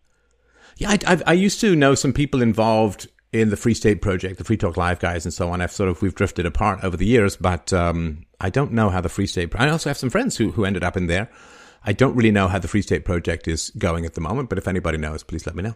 [0.78, 4.38] Yeah, I, I, I used to know some people involved in the Free State Project,
[4.38, 5.60] the Free Talk Live guys, and so on.
[5.60, 9.00] I've sort of we've drifted apart over the years, but um, I don't know how
[9.00, 9.54] the Free State.
[9.54, 11.30] I also have some friends who who ended up in there.
[11.84, 14.58] I don't really know how the Free State Project is going at the moment, but
[14.58, 15.74] if anybody knows, please let me know.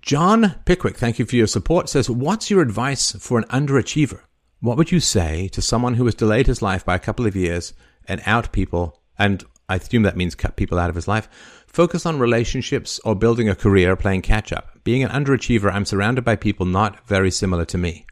[0.00, 1.88] John Pickwick, thank you for your support.
[1.88, 4.20] Says, "What's your advice for an underachiever?
[4.60, 7.36] What would you say to someone who has delayed his life by a couple of
[7.36, 7.72] years
[8.06, 11.28] and out people and I assume that means cut people out of his life.
[11.66, 14.82] Focus on relationships or building a career playing catch up.
[14.84, 18.06] Being an underachiever, I'm surrounded by people not very similar to me.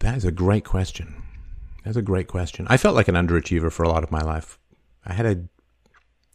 [0.00, 1.22] That is a great question.
[1.86, 2.66] That's a great question.
[2.68, 4.58] I felt like an underachiever for a lot of my life.
[5.04, 5.44] I had a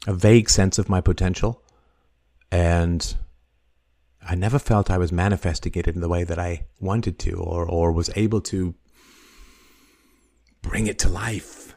[0.07, 1.61] a vague sense of my potential
[2.51, 3.17] and
[4.25, 7.65] I never felt I was manifesting it in the way that I wanted to or
[7.65, 8.73] or was able to
[10.61, 11.75] bring it to life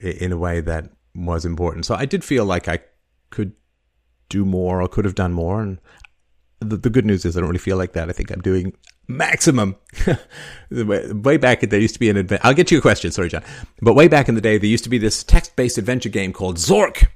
[0.00, 1.84] in a way that was important.
[1.84, 2.78] So I did feel like I
[3.28, 3.52] could
[4.30, 5.78] do more or could have done more and
[6.60, 8.08] the, the good news is I don't really feel like that.
[8.08, 8.72] I think I'm doing
[9.08, 9.76] maximum.
[10.70, 12.46] way back there used to be an adventure.
[12.46, 13.10] I'll get you a question.
[13.10, 13.42] Sorry, John.
[13.80, 16.56] But way back in the day, there used to be this text-based adventure game called
[16.56, 17.06] Zork.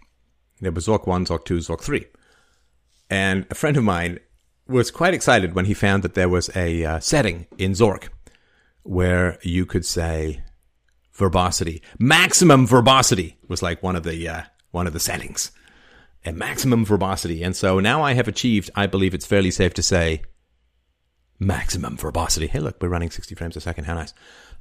[0.61, 2.05] There was Zork 1, Zork 2, Zork 3.
[3.11, 4.19] And a friend of mine
[4.67, 8.09] was quite excited when he found that there was a uh, setting in Zork
[8.83, 10.43] where you could say
[11.13, 11.83] verbosity.
[11.99, 15.51] Maximum verbosity was like one of the, uh, one of the settings.
[16.25, 17.43] And maximum verbosity.
[17.43, 20.23] And so now I have achieved, I believe it's fairly safe to say,
[21.39, 22.47] maximum verbosity.
[22.47, 23.85] Hey, look, we're running 60 frames a second.
[23.85, 24.15] How nice.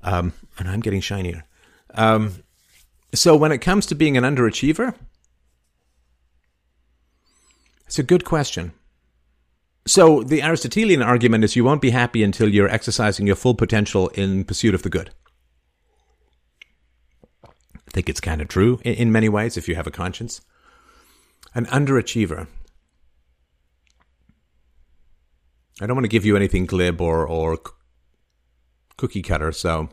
[0.03, 1.43] Um, and I'm getting shinier.
[1.93, 2.43] Um,
[3.13, 4.95] so when it comes to being an underachiever,
[7.85, 8.73] it's a good question.
[9.87, 14.09] So the Aristotelian argument is you won't be happy until you're exercising your full potential
[14.09, 15.11] in pursuit of the good.
[17.45, 20.41] I think it's kind of true in, in many ways if you have a conscience.
[21.55, 22.47] An underachiever
[25.79, 27.59] I don't want to give you anything glib or, or
[28.97, 29.51] cookie cutter.
[29.51, 29.89] So,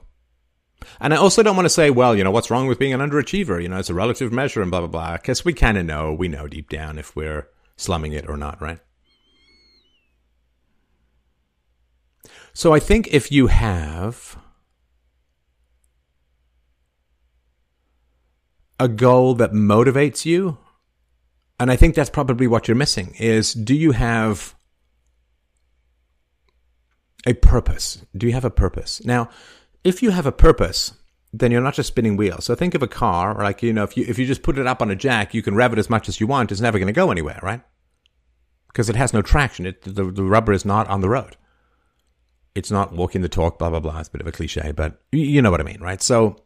[1.00, 3.00] and I also don't want to say, well, you know, what's wrong with being an
[3.00, 3.62] underachiever?
[3.62, 5.12] You know, it's a relative measure and blah, blah, blah.
[5.16, 8.60] Because we kind of know, we know deep down if we're slumming it or not,
[8.62, 8.78] right?
[12.54, 14.38] So I think if you have
[18.78, 20.58] a goal that motivates you,
[21.58, 24.54] and I think that's probably what you're missing is do you have
[27.26, 28.04] a purpose.
[28.16, 29.04] Do you have a purpose?
[29.04, 29.28] Now,
[29.82, 30.92] if you have a purpose,
[31.32, 32.44] then you're not just spinning wheels.
[32.44, 34.66] So think of a car, like you know, if you if you just put it
[34.66, 36.52] up on a jack, you can rev it as much as you want.
[36.52, 37.60] It's never going to go anywhere, right?
[38.68, 39.66] Because it has no traction.
[39.66, 41.36] It the, the rubber is not on the road.
[42.54, 43.58] It's not walking the talk.
[43.58, 43.98] Blah blah blah.
[43.98, 46.00] It's a bit of a cliche, but you know what I mean, right?
[46.00, 46.36] So,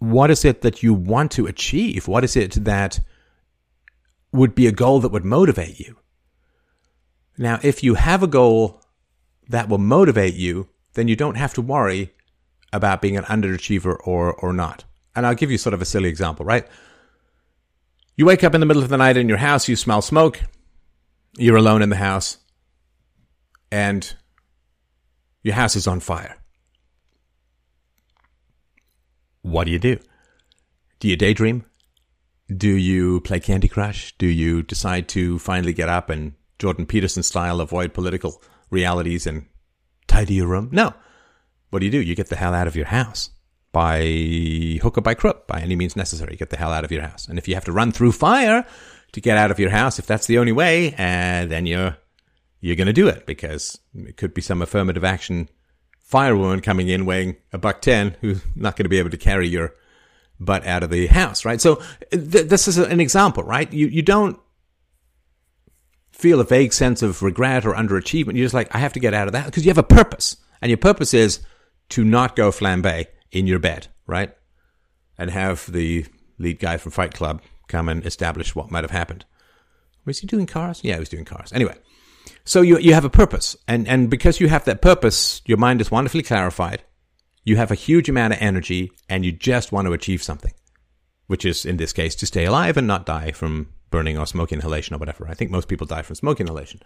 [0.00, 2.08] what is it that you want to achieve?
[2.08, 3.00] What is it that
[4.32, 5.96] would be a goal that would motivate you?
[7.38, 8.81] Now, if you have a goal
[9.52, 12.12] that will motivate you, then you don't have to worry
[12.72, 14.84] about being an underachiever or, or not.
[15.14, 16.66] And I'll give you sort of a silly example, right?
[18.16, 20.40] You wake up in the middle of the night in your house, you smell smoke,
[21.36, 22.38] you're alone in the house,
[23.70, 24.14] and
[25.42, 26.38] your house is on fire.
[29.42, 29.98] What do you do?
[30.98, 31.66] Do you daydream?
[32.54, 34.14] Do you play Candy Crush?
[34.16, 38.40] Do you decide to finally get up and Jordan Peterson style avoid political
[38.72, 39.46] realities and
[40.08, 40.70] tidy your room.
[40.72, 40.94] No.
[41.70, 42.00] What do you do?
[42.00, 43.30] You get the hell out of your house
[43.70, 46.36] by hook or by crook, by any means necessary.
[46.36, 47.26] Get the hell out of your house.
[47.28, 48.66] And if you have to run through fire
[49.12, 51.96] to get out of your house, if that's the only way, uh, then you're
[52.60, 55.48] you're going to do it because it could be some affirmative action
[56.08, 59.48] firewoman coming in weighing a buck ten who's not going to be able to carry
[59.48, 59.74] your
[60.38, 61.60] butt out of the house, right?
[61.60, 63.72] So th- this is an example, right?
[63.72, 64.38] You you don't
[66.22, 68.36] feel a vague sense of regret or underachievement.
[68.36, 70.36] You're just like, I have to get out of that because you have a purpose.
[70.62, 71.40] And your purpose is
[71.90, 74.32] to not go flambe in your bed, right?
[75.18, 76.06] And have the
[76.38, 79.24] lead guy from Fight Club come and establish what might have happened.
[80.04, 80.80] Was he doing cars?
[80.84, 81.52] Yeah, he was doing cars.
[81.52, 81.74] Anyway,
[82.44, 85.80] so you you have a purpose, and and because you have that purpose, your mind
[85.80, 86.82] is wonderfully clarified.
[87.44, 90.52] You have a huge amount of energy, and you just want to achieve something,
[91.26, 94.52] which is in this case to stay alive and not die from burning or smoke
[94.52, 95.28] inhalation or whatever.
[95.28, 96.80] I think most people die from smoke inhalation.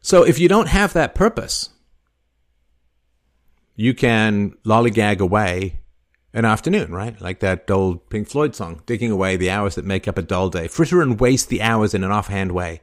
[0.00, 1.70] So if you don't have that purpose,
[3.76, 5.80] you can lollygag away
[6.32, 7.18] an afternoon, right?
[7.20, 10.50] Like that old Pink Floyd song, digging away the hours that make up a dull
[10.50, 10.66] day.
[10.66, 12.82] Fritter and waste the hours in an offhand way.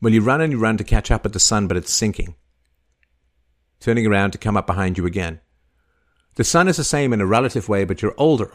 [0.00, 2.34] When you run and you run to catch up with the sun, but it's sinking.
[3.80, 5.40] Turning around to come up behind you again.
[6.40, 8.50] The sun is the same in a relative way, but you're older,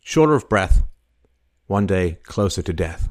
[0.00, 0.84] shorter of breath,
[1.66, 3.08] one day closer to death.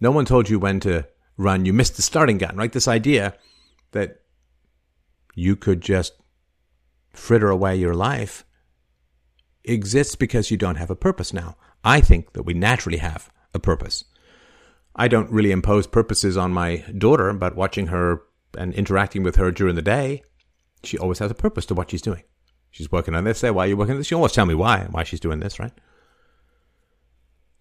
[0.00, 1.06] No one told you when to
[1.36, 1.66] run.
[1.66, 2.72] You missed the starting gun, right?
[2.72, 3.34] This idea
[3.92, 4.22] that
[5.34, 6.14] you could just
[7.12, 8.46] fritter away your life
[9.62, 11.58] exists because you don't have a purpose now.
[11.84, 14.04] I think that we naturally have a purpose.
[14.96, 18.22] I don't really impose purposes on my daughter, but watching her
[18.56, 20.22] and interacting with her during the day,
[20.82, 22.22] she always has a purpose to what she's doing.
[22.70, 23.38] She's working on this.
[23.38, 24.06] Say, why are you working on this?
[24.06, 25.72] She always tell me why, why she's doing this, right?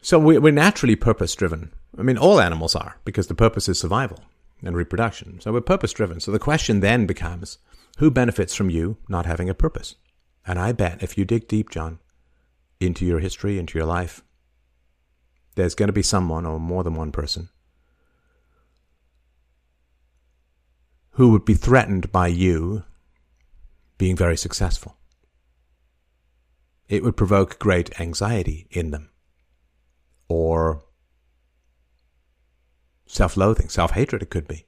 [0.01, 1.73] So we're naturally purpose driven.
[1.97, 4.23] I mean, all animals are because the purpose is survival.
[4.63, 5.39] and reproduction.
[5.41, 6.19] So we're purpose driven.
[6.19, 7.57] So the question then becomes
[7.97, 9.95] who benefits from you not having a purpose?
[10.45, 11.99] And I bet if you dig deep, John,
[12.79, 14.23] into your history, into your life,
[15.55, 17.49] there's going to be someone or more than one person
[21.11, 22.83] who would be threatened by you
[23.97, 24.95] being very successful.
[26.89, 29.11] It would provoke great anxiety in them
[30.27, 30.83] or
[33.05, 34.65] self loathing, self hatred, it could be.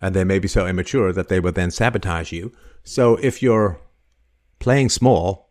[0.00, 2.52] And they may be so immature that they would then sabotage you.
[2.84, 3.80] So if you're
[4.58, 5.50] playing small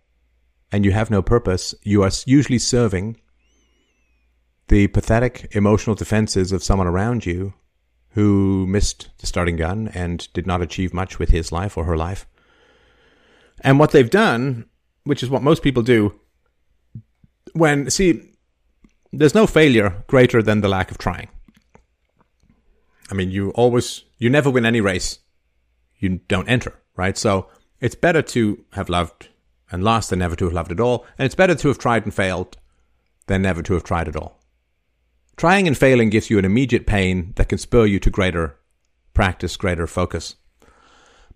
[0.71, 3.19] and you have no purpose, you are usually serving
[4.67, 7.53] the pathetic emotional defenses of someone around you
[8.11, 11.97] who missed the starting gun and did not achieve much with his life or her
[11.97, 12.27] life.
[13.61, 14.65] And what they've done,
[15.03, 16.19] which is what most people do,
[17.53, 18.31] when, see,
[19.11, 21.29] there's no failure greater than the lack of trying.
[23.11, 25.19] I mean, you always, you never win any race
[26.03, 27.17] you don't enter, right?
[27.17, 27.47] So
[27.79, 29.29] it's better to have loved
[29.71, 31.05] and lost than never to have loved at all.
[31.17, 32.57] And it's better to have tried and failed
[33.27, 34.39] than never to have tried at all.
[35.37, 38.59] Trying and failing gives you an immediate pain that can spur you to greater
[39.13, 40.35] practice, greater focus.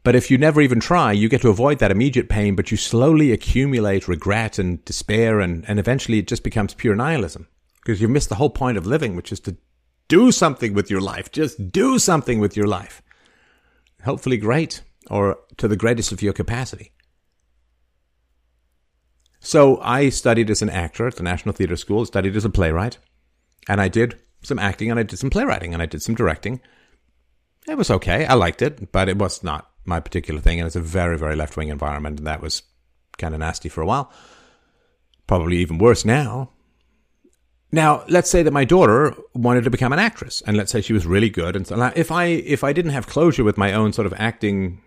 [0.07, 2.77] But if you never even try, you get to avoid that immediate pain, but you
[2.77, 7.45] slowly accumulate regret and despair, and, and eventually it just becomes pure nihilism
[7.81, 9.57] because you've missed the whole point of living, which is to
[10.07, 11.29] do something with your life.
[11.33, 13.01] Just do something with your life.
[14.05, 14.81] Hopefully, great
[15.11, 16.93] or to the greatest of your capacity.
[19.41, 22.97] So, I studied as an actor at the National Theatre School, studied as a playwright.
[23.67, 26.61] And I did some acting and I did some playwriting and I did some directing.
[27.67, 28.25] It was okay.
[28.25, 30.59] I liked it, but it was not my particular thing.
[30.59, 32.19] And it's a very, very left wing environment.
[32.19, 32.63] And that was
[33.17, 34.11] kind of nasty for a while.
[35.27, 36.51] Probably even worse now.
[37.71, 40.93] Now, let's say that my daughter wanted to become an actress, and let's say she
[40.93, 41.55] was really good.
[41.55, 44.81] And so if I if I didn't have closure with my own sort of acting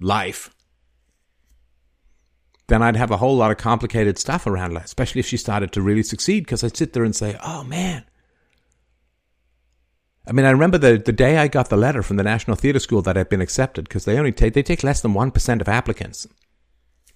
[0.00, 0.54] life,
[2.68, 5.82] then I'd have a whole lot of complicated stuff around especially if she started to
[5.82, 6.44] really succeed.
[6.44, 8.04] Because I'd sit there and say, "Oh man,
[10.26, 12.78] I mean, I remember the, the day I got the letter from the National Theatre
[12.78, 15.68] School that I'd been accepted because they only take, they take less than 1% of
[15.68, 16.26] applicants.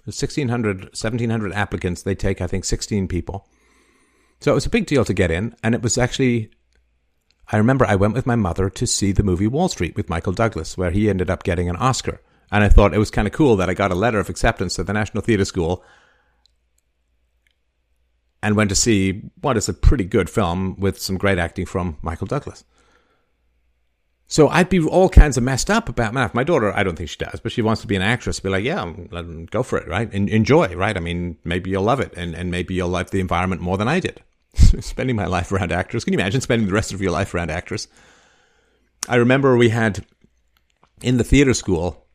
[0.04, 2.02] There's 1,600, 1,700 applicants.
[2.02, 3.48] They take, I think, 16 people.
[4.40, 5.54] So it was a big deal to get in.
[5.62, 6.50] And it was actually,
[7.50, 10.32] I remember I went with my mother to see the movie Wall Street with Michael
[10.32, 12.20] Douglas, where he ended up getting an Oscar.
[12.50, 14.74] And I thought it was kind of cool that I got a letter of acceptance
[14.74, 15.82] to the National Theatre School
[18.42, 21.96] and went to see what is a pretty good film with some great acting from
[22.02, 22.64] Michael Douglas.
[24.30, 26.34] So I'd be all kinds of messed up about math.
[26.34, 28.40] My daughter, I don't think she does, but she wants to be an actress.
[28.40, 28.92] Be like, yeah,
[29.50, 30.12] go for it, right?
[30.12, 30.96] And enjoy, right?
[30.96, 33.88] I mean, maybe you'll love it, and and maybe you'll like the environment more than
[33.88, 34.22] I did.
[34.80, 36.04] spending my life around actors.
[36.04, 37.88] Can you imagine spending the rest of your life around actors?
[39.08, 40.04] I remember we had
[41.00, 42.06] in the theater school,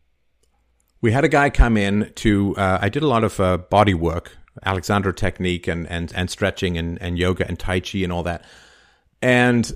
[1.01, 2.55] we had a guy come in to.
[2.55, 6.78] Uh, I did a lot of uh, body work, Alexander technique, and and and stretching,
[6.78, 8.45] and and yoga, and tai chi, and all that,
[9.22, 9.76] and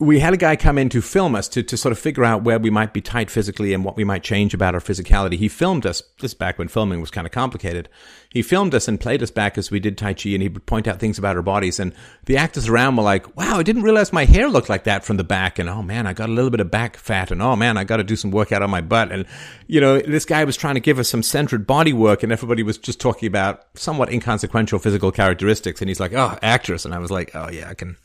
[0.00, 2.42] we had a guy come in to film us to, to sort of figure out
[2.42, 5.34] where we might be tight physically and what we might change about our physicality.
[5.34, 7.86] He filmed us, this back when filming was kind of complicated.
[8.30, 10.64] He filmed us and played us back as we did Tai Chi and he would
[10.64, 11.78] point out things about our bodies.
[11.78, 11.92] And
[12.24, 15.18] the actors around were like, wow, I didn't realize my hair looked like that from
[15.18, 15.58] the back.
[15.58, 17.30] And oh man, I got a little bit of back fat.
[17.30, 19.12] And oh man, I got to do some workout on my butt.
[19.12, 19.26] And,
[19.66, 22.62] you know, this guy was trying to give us some centered body work and everybody
[22.62, 25.82] was just talking about somewhat inconsequential physical characteristics.
[25.82, 26.86] And he's like, oh, actress.
[26.86, 27.98] And I was like, oh yeah, I can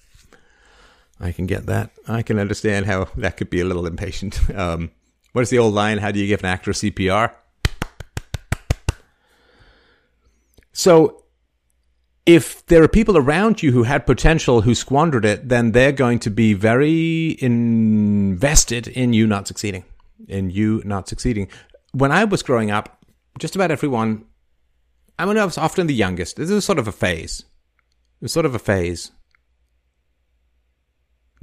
[1.19, 1.91] I can get that.
[2.07, 4.39] I can understand how that could be a little impatient.
[4.55, 4.91] Um,
[5.33, 5.97] what is the old line?
[5.97, 7.29] How do you give an actor CPR?
[10.71, 11.25] So,
[12.25, 16.19] if there are people around you who had potential who squandered it, then they're going
[16.19, 19.83] to be very invested in you not succeeding.
[20.29, 21.49] In you not succeeding.
[21.91, 23.05] When I was growing up,
[23.37, 24.23] just about everyone,
[25.19, 26.37] I mean, I was often the youngest.
[26.37, 27.41] This is sort of a phase.
[28.21, 29.11] It was sort of a phase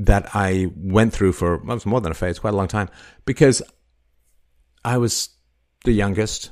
[0.06, 2.88] that I went through for well, more than a phase, quite a long time,
[3.24, 3.62] because
[4.84, 5.30] I was
[5.84, 6.50] the youngest.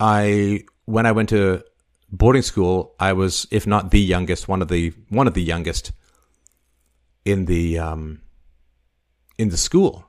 [0.00, 1.64] I when I went to
[2.10, 5.92] boarding school, I was, if not the youngest, one of the one of the youngest
[7.24, 8.22] in the um,
[9.38, 10.04] in the school.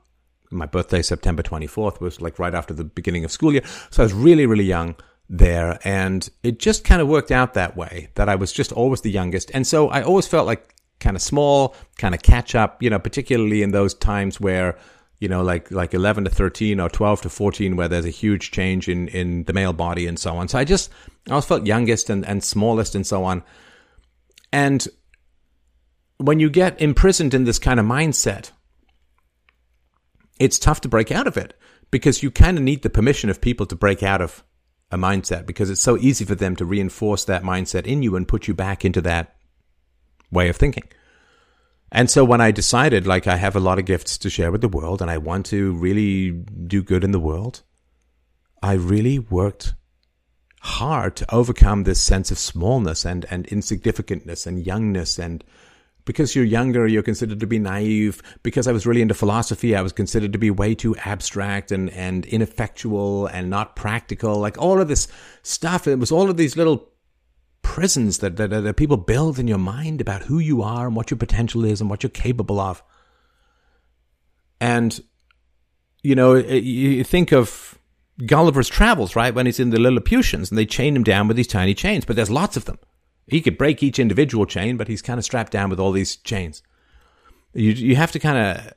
[0.50, 4.02] My birthday, September twenty fourth, was like right after the beginning of school year, so
[4.02, 4.96] I was really, really young
[5.28, 9.02] there, and it just kind of worked out that way that I was just always
[9.02, 12.82] the youngest, and so I always felt like kind of small, kind of catch up,
[12.82, 14.78] you know, particularly in those times where,
[15.20, 18.50] you know, like, like 11 to 13 or 12 to 14, where there's a huge
[18.50, 20.48] change in, in the male body and so on.
[20.48, 20.90] So I just,
[21.28, 23.42] I always felt youngest and, and smallest and so on.
[24.52, 24.86] And
[26.18, 28.50] when you get imprisoned in this kind of mindset,
[30.38, 31.54] it's tough to break out of it
[31.90, 34.44] because you kind of need the permission of people to break out of
[34.90, 38.28] a mindset because it's so easy for them to reinforce that mindset in you and
[38.28, 39.36] put you back into that
[40.30, 40.84] way of thinking.
[41.90, 44.60] And so when I decided, like, I have a lot of gifts to share with
[44.60, 47.62] the world and I want to really do good in the world,
[48.62, 49.74] I really worked
[50.60, 55.42] hard to overcome this sense of smallness and, and insignificantness and youngness and
[56.08, 58.22] because you're younger, you're considered to be naive.
[58.42, 61.90] Because I was really into philosophy, I was considered to be way too abstract and,
[61.90, 64.38] and ineffectual and not practical.
[64.38, 65.06] Like all of this
[65.42, 65.86] stuff.
[65.86, 66.88] It was all of these little
[67.62, 71.10] prisons that, that, that people build in your mind about who you are and what
[71.10, 72.82] your potential is and what you're capable of.
[74.60, 75.00] And,
[76.02, 77.78] you know, you think of
[78.26, 79.34] Gulliver's Travels, right?
[79.34, 82.16] When he's in the Lilliputians and they chain him down with these tiny chains, but
[82.16, 82.78] there's lots of them.
[83.26, 86.16] He could break each individual chain, but he's kind of strapped down with all these
[86.16, 86.62] chains.
[87.52, 88.72] You you have to kind of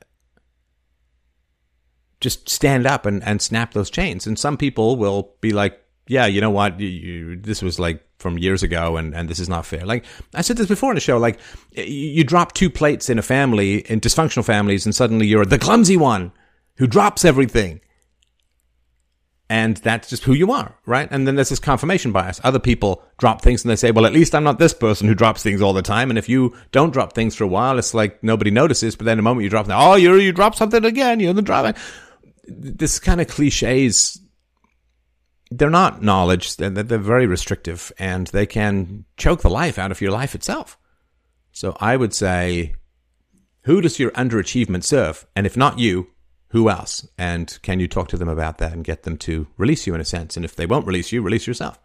[2.20, 4.26] just stand up and, and snap those chains.
[4.26, 6.80] And some people will be like, yeah, you know what?
[6.80, 9.84] You, you, this was like from years ago and, and this is not fair.
[9.84, 10.04] Like
[10.34, 11.38] I said this before in the show, like
[11.72, 15.58] you, you drop two plates in a family, in dysfunctional families, and suddenly you're the
[15.58, 16.32] clumsy one
[16.76, 17.80] who drops everything
[19.52, 21.06] and that's just who you are, right?
[21.10, 22.40] And then there's this confirmation bias.
[22.42, 25.14] Other people drop things and they say, well, at least I'm not this person who
[25.14, 26.08] drops things all the time.
[26.08, 28.96] And if you don't drop things for a while, it's like nobody notices.
[28.96, 31.74] But then the moment you drop, oh, you you drop something again, you're the drama.
[32.46, 34.21] This kind of cliches.
[35.58, 36.56] They're not knowledge.
[36.56, 40.78] They're, they're very restrictive and they can choke the life out of your life itself.
[41.52, 42.74] So I would say,
[43.62, 45.26] who does your underachievement serve?
[45.36, 46.08] And if not you,
[46.48, 47.06] who else?
[47.18, 50.00] And can you talk to them about that and get them to release you in
[50.00, 50.36] a sense?
[50.36, 51.78] And if they won't release you, release yourself.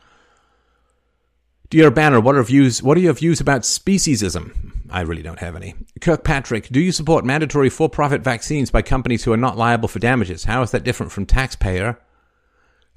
[1.70, 2.82] Dear Banner, what are views?
[2.82, 4.72] What are your views about speciesism?
[4.90, 5.76] I really don't have any.
[6.00, 10.46] Kirkpatrick, do you support mandatory for-profit vaccines by companies who are not liable for damages?
[10.46, 12.00] How is that different from taxpayer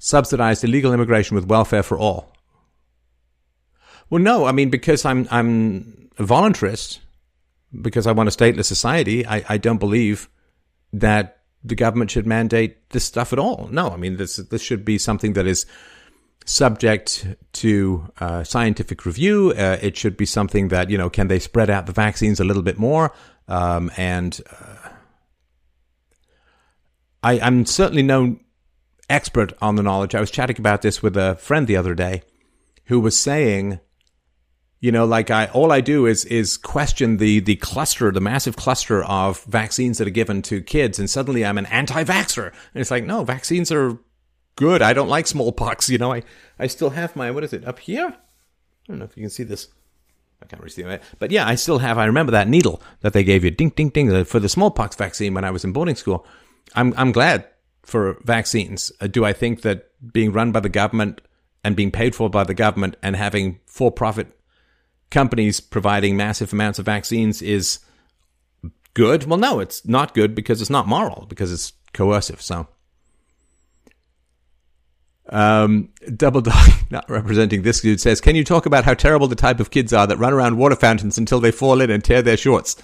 [0.01, 2.33] subsidized illegal immigration with welfare for all?
[4.09, 4.45] Well, no.
[4.45, 6.99] I mean, because I'm I'm a voluntarist,
[7.81, 9.25] because I want a stateless society.
[9.25, 10.27] I, I don't believe
[10.91, 13.69] that the government should mandate this stuff at all.
[13.71, 15.65] No, I mean this this should be something that is
[16.45, 19.53] subject to uh, scientific review.
[19.55, 22.43] Uh, it should be something that you know can they spread out the vaccines a
[22.43, 23.13] little bit more
[23.47, 24.41] um, and.
[24.51, 24.89] Uh,
[27.23, 28.39] I, I'm certainly no
[29.11, 30.15] expert on the knowledge.
[30.15, 32.23] I was chatting about this with a friend the other day
[32.85, 33.79] who was saying
[34.81, 38.55] you know, like I, all I do is, is question the, the cluster, the massive
[38.55, 40.97] cluster of vaccines that are given to kids.
[40.97, 42.47] And suddenly I'm an anti-vaxxer.
[42.47, 43.99] And it's like, no, vaccines are
[44.55, 44.81] good.
[44.81, 45.87] I don't like smallpox.
[45.91, 46.23] You know, I,
[46.57, 48.07] I still have my, what is it up here?
[48.07, 49.67] I don't know if you can see this.
[50.41, 51.03] I can't really see it.
[51.19, 53.89] But yeah, I still have, I remember that needle that they gave you, ding, ding,
[53.89, 56.25] ding, for the smallpox vaccine when I was in boarding school.
[56.73, 57.45] I'm, I'm glad
[57.91, 58.91] for vaccines.
[58.99, 61.21] Uh, do I think that being run by the government
[61.63, 64.35] and being paid for by the government and having for profit
[65.11, 67.79] companies providing massive amounts of vaccines is
[68.93, 69.25] good.
[69.25, 72.41] Well, no, it's not good because it's not moral, because it's coercive.
[72.41, 72.67] So,
[75.29, 79.35] um, Double Dog, not representing this dude, says, Can you talk about how terrible the
[79.35, 82.21] type of kids are that run around water fountains until they fall in and tear
[82.21, 82.75] their shorts?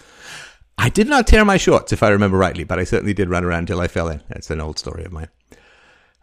[0.78, 3.44] I did not tear my shorts, if I remember rightly, but I certainly did run
[3.44, 4.22] around until I fell in.
[4.30, 5.30] That's an old story of mine.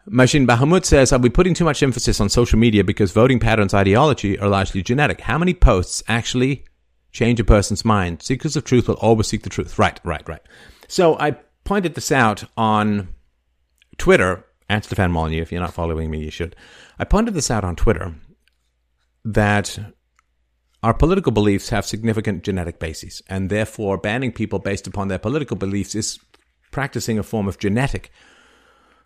[0.09, 3.73] Mashin Bahamut says, Are we putting too much emphasis on social media because voting patterns
[3.73, 5.21] ideology are largely genetic?
[5.21, 6.65] How many posts actually
[7.11, 8.21] change a person's mind?
[8.21, 9.79] Seekers of truth will always seek the truth.
[9.79, 10.41] Right, right, right.
[10.87, 13.09] So I pointed this out on
[13.97, 15.41] Twitter at Stefan Molyneux.
[15.41, 16.55] If you're not following me, you should.
[16.99, 18.15] I pointed this out on Twitter
[19.25, 19.79] that
[20.85, 25.57] our political beliefs have significant genetic bases, and therefore banning people based upon their political
[25.57, 26.19] beliefs is
[26.69, 28.11] practicing a form of genetic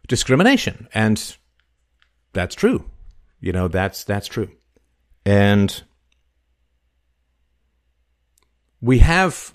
[0.06, 0.89] discrimination.
[0.93, 1.38] And
[2.34, 2.84] that's true.
[3.39, 4.49] You know, that's that's true.
[5.26, 5.81] And
[8.81, 9.53] we have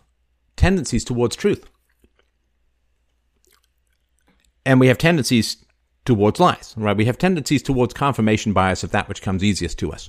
[0.57, 1.69] tendencies towards truth.
[4.65, 5.59] And we have tendencies
[6.07, 6.97] towards lies, right?
[6.97, 10.09] We have tendencies towards confirmation bias of that which comes easiest to us.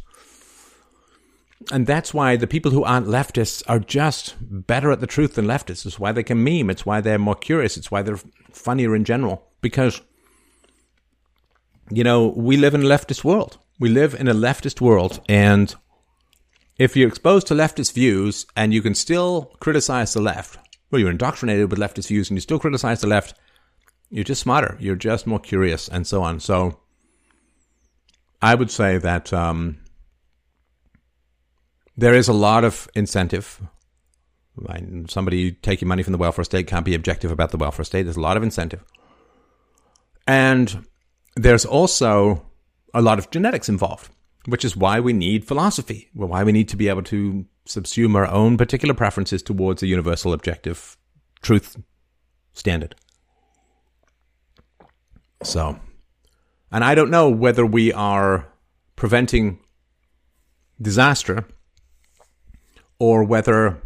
[1.71, 5.45] And that's why the people who aren't leftists are just better at the truth than
[5.45, 5.85] leftists.
[5.85, 6.69] It's why they can meme.
[6.69, 7.77] It's why they're more curious.
[7.77, 8.19] It's why they're
[8.51, 9.43] funnier in general.
[9.61, 10.01] Because
[11.91, 13.57] you know, we live in a leftist world.
[13.79, 15.21] We live in a leftist world.
[15.29, 15.73] And
[16.77, 20.57] if you're exposed to leftist views and you can still criticize the left,
[20.89, 23.35] well, you're indoctrinated with leftist views and you still criticize the left,
[24.09, 24.77] you're just smarter.
[24.79, 26.39] You're just more curious and so on.
[26.39, 26.79] So
[28.41, 29.77] I would say that um,
[31.97, 33.61] there is a lot of incentive
[35.09, 38.03] Somebody taking money from the welfare state can't be objective about the welfare state.
[38.03, 38.83] There's a lot of incentive.
[40.27, 40.87] And
[41.35, 42.45] there's also
[42.93, 44.09] a lot of genetics involved,
[44.45, 48.27] which is why we need philosophy, why we need to be able to subsume our
[48.27, 50.97] own particular preferences towards a universal objective
[51.41, 51.77] truth
[52.53, 52.95] standard.
[55.43, 55.79] So,
[56.71, 58.47] and I don't know whether we are
[58.95, 59.59] preventing
[60.81, 61.45] disaster
[62.99, 63.81] or whether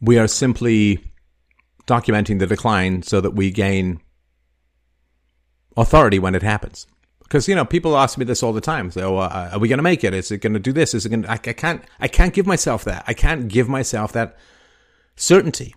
[0.00, 1.12] we are simply
[1.86, 4.00] documenting the decline so that we gain
[5.76, 6.86] authority when it happens.
[7.20, 8.90] Because you know, people ask me this all the time.
[8.90, 10.14] So, uh, are we going to make it?
[10.14, 10.94] Is it going to do this?
[10.94, 11.26] Is it going?
[11.26, 11.84] I, I can't.
[12.00, 13.04] I can't give myself that.
[13.06, 14.36] I can't give myself that
[15.14, 15.74] certainty.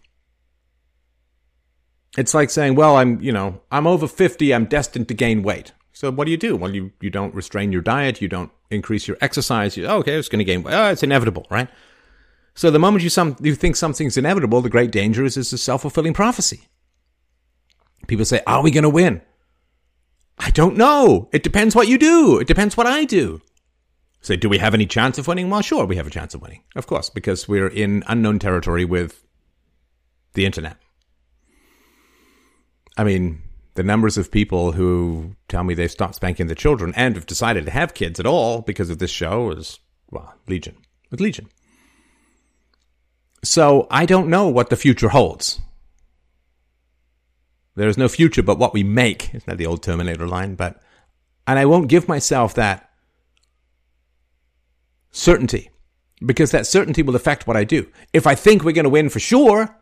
[2.18, 5.74] It's like saying, well, I'm, you know, I'm over 50, I'm destined to gain weight.
[5.94, 6.56] So what do you do?
[6.56, 9.78] Well, you, you don't restrain your diet, you don't increase your exercise.
[9.78, 10.66] You, oh, okay, it's going to gain.
[10.68, 11.70] Oh, it's inevitable, right?
[12.56, 15.58] So the moment you some you think something's inevitable, the great danger is it's a
[15.58, 16.68] self-fulfilling prophecy.
[18.08, 19.22] People say, "Are we going to win?"
[20.38, 21.30] I don't know.
[21.32, 22.40] It depends what you do.
[22.40, 23.42] It depends what I do.
[24.22, 25.50] Say, do we have any chance of winning?
[25.50, 26.64] Well, sure, we have a chance of winning.
[26.76, 29.26] Of course, because we're in unknown territory with
[30.34, 30.78] the internet.
[32.98, 33.42] I mean,
[33.76, 37.66] the numbers of people who tell me they've stopped spanking their children and have decided
[37.66, 39.80] to have kids at all because of this show is,
[40.12, 40.78] well, legion.
[41.10, 41.50] With legion.
[43.44, 45.60] So I don't know what the future holds.
[47.76, 49.34] There is no future but what we make.
[49.34, 50.56] Isn't that the old Terminator line?
[50.56, 50.82] But,
[51.48, 52.90] and I won't give myself that
[55.12, 55.72] certainty
[56.24, 57.88] because that certainty will affect what I do.
[58.14, 59.76] If I think we're going to win for sure,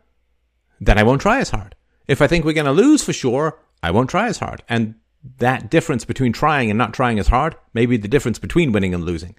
[0.80, 1.76] then I won't try as hard.
[2.08, 4.64] If I think we're going to lose for sure, I won't try as hard.
[4.70, 4.96] And
[5.38, 8.94] that difference between trying and not trying as hard may be the difference between winning
[8.94, 9.36] and losing.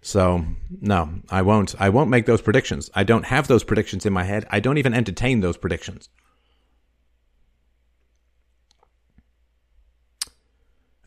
[0.00, 0.44] So,
[0.80, 1.74] no, I won't.
[1.78, 2.90] I won't make those predictions.
[2.94, 4.46] I don't have those predictions in my head.
[4.50, 6.08] I don't even entertain those predictions.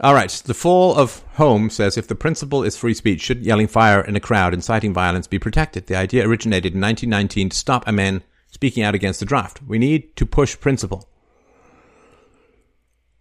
[0.01, 0.29] All right.
[0.29, 4.15] The fall of home says if the principle is free speech, should yelling fire in
[4.15, 5.85] a crowd inciting violence be protected?
[5.85, 9.61] The idea originated in 1919 to stop a man speaking out against the draft.
[9.61, 11.07] We need to push principle.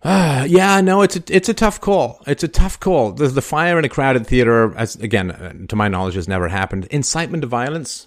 [0.02, 2.22] Uh, yeah, no, it's a, it's a tough call.
[2.26, 3.12] It's a tough call.
[3.12, 6.48] The, the fire in a crowded theater, as again, uh, to my knowledge, has never
[6.48, 6.86] happened.
[6.86, 8.06] Incitement to violence.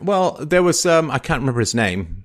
[0.00, 2.24] Well, there was um, I can't remember his name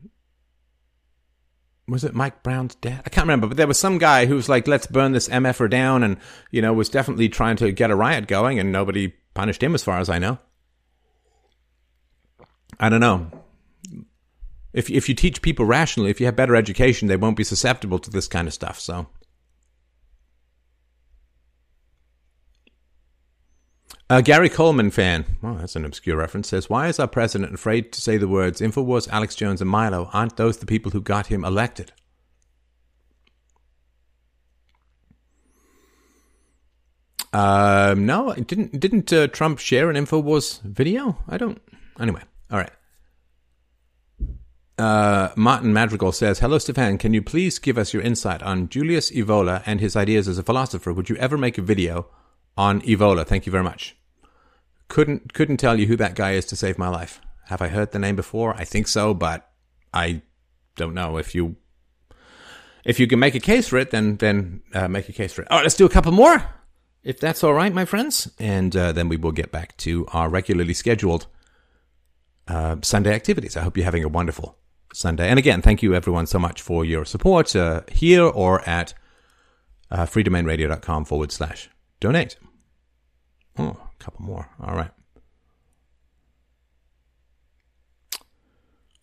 [1.92, 3.02] was it Mike Brown's dad?
[3.06, 5.70] I can't remember, but there was some guy who was like, let's burn this MFer
[5.70, 6.18] down and,
[6.50, 9.84] you know, was definitely trying to get a riot going and nobody punished him as
[9.84, 10.40] far as I know.
[12.80, 13.41] I don't know.
[14.74, 18.00] If, if you teach people rationally, if you have better education, they won't be susceptible
[18.00, 18.80] to this kind of stuff.
[18.80, 19.08] So,
[24.10, 27.92] uh, Gary Coleman fan, well, that's an obscure reference, says, Why is our president afraid
[27.92, 30.10] to say the words InfoWars, Alex Jones, and Milo?
[30.14, 31.92] Aren't those the people who got him elected?
[37.34, 41.18] Um, no, didn't didn't uh, Trump share an Infowars video?
[41.30, 41.62] I don't.
[42.00, 42.22] Anyway,
[42.52, 42.72] all right.
[44.82, 46.98] Uh, Martin Madrigal says, "Hello, Stefan.
[46.98, 50.44] Can you please give us your insight on Julius Evola and his ideas as a
[50.44, 50.92] philosopher?
[50.92, 52.08] Would you ever make a video
[52.58, 53.24] on Evola?
[53.24, 53.96] Thank you very much."
[54.88, 57.22] Couldn't couldn't tell you who that guy is to save my life.
[57.46, 58.56] Have I heard the name before?
[58.56, 59.52] I think so, but
[59.94, 60.24] I
[60.76, 61.18] don't know.
[61.18, 61.58] If you
[62.84, 65.44] if you can make a case for it, then then uh, make a case for
[65.44, 65.52] it.
[65.52, 66.44] All right, let's do a couple more,
[67.04, 70.28] if that's all right, my friends, and uh, then we will get back to our
[70.28, 71.28] regularly scheduled
[72.48, 73.56] uh, Sunday activities.
[73.56, 74.58] I hope you're having a wonderful
[74.94, 75.30] Sunday.
[75.30, 78.94] And again, thank you everyone so much for your support uh, here or at
[79.90, 81.70] uh, freedomainradio.com forward slash
[82.00, 82.38] donate.
[83.58, 84.50] Oh, a couple more.
[84.62, 84.92] All right.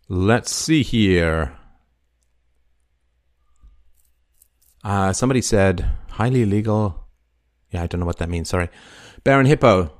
[0.09, 1.56] Let's see here.
[4.82, 7.06] Uh, somebody said highly illegal.
[7.70, 8.48] Yeah, I don't know what that means.
[8.48, 8.70] Sorry.
[9.23, 9.93] Baron Hippo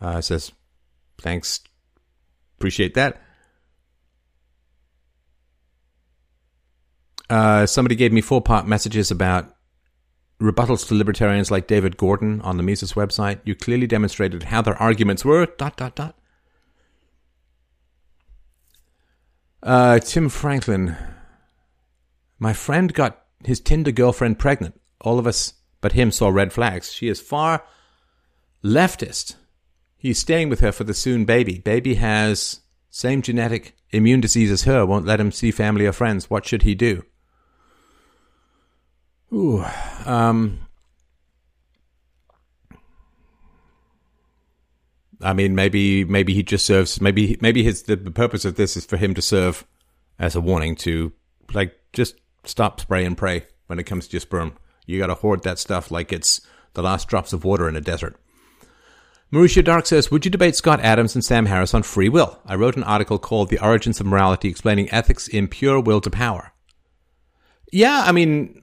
[0.00, 0.52] uh, says,
[1.18, 1.60] thanks.
[2.58, 3.22] Appreciate that.
[7.30, 9.54] Uh, somebody gave me four part messages about
[10.40, 13.38] rebuttals to libertarians like David Gordon on the Mises website.
[13.44, 15.46] You clearly demonstrated how their arguments were.
[15.46, 16.18] Dot dot dot.
[19.62, 20.96] Uh, Tim Franklin.
[22.38, 24.80] My friend got his Tinder girlfriend pregnant.
[25.00, 26.92] All of us but him saw red flags.
[26.92, 27.64] She is far
[28.64, 29.36] leftist.
[29.96, 31.58] He's staying with her for the soon baby.
[31.58, 36.28] Baby has same genetic immune disease as her, won't let him see family or friends.
[36.28, 37.04] What should he do?
[39.32, 39.64] Ooh,
[40.06, 40.58] um,
[45.22, 47.00] I mean, maybe maybe he just serves.
[47.00, 49.64] Maybe maybe his the purpose of this is for him to serve
[50.18, 51.12] as a warning to
[51.52, 54.54] like just stop spray and pray when it comes to your sperm.
[54.86, 56.40] You got to hoard that stuff like it's
[56.74, 58.16] the last drops of water in a desert.
[59.32, 62.40] Mauricio Dark says, Would you debate Scott Adams and Sam Harris on free will?
[62.44, 66.10] I wrote an article called The Origins of Morality explaining ethics in pure will to
[66.10, 66.52] power.
[67.72, 68.59] Yeah, I mean,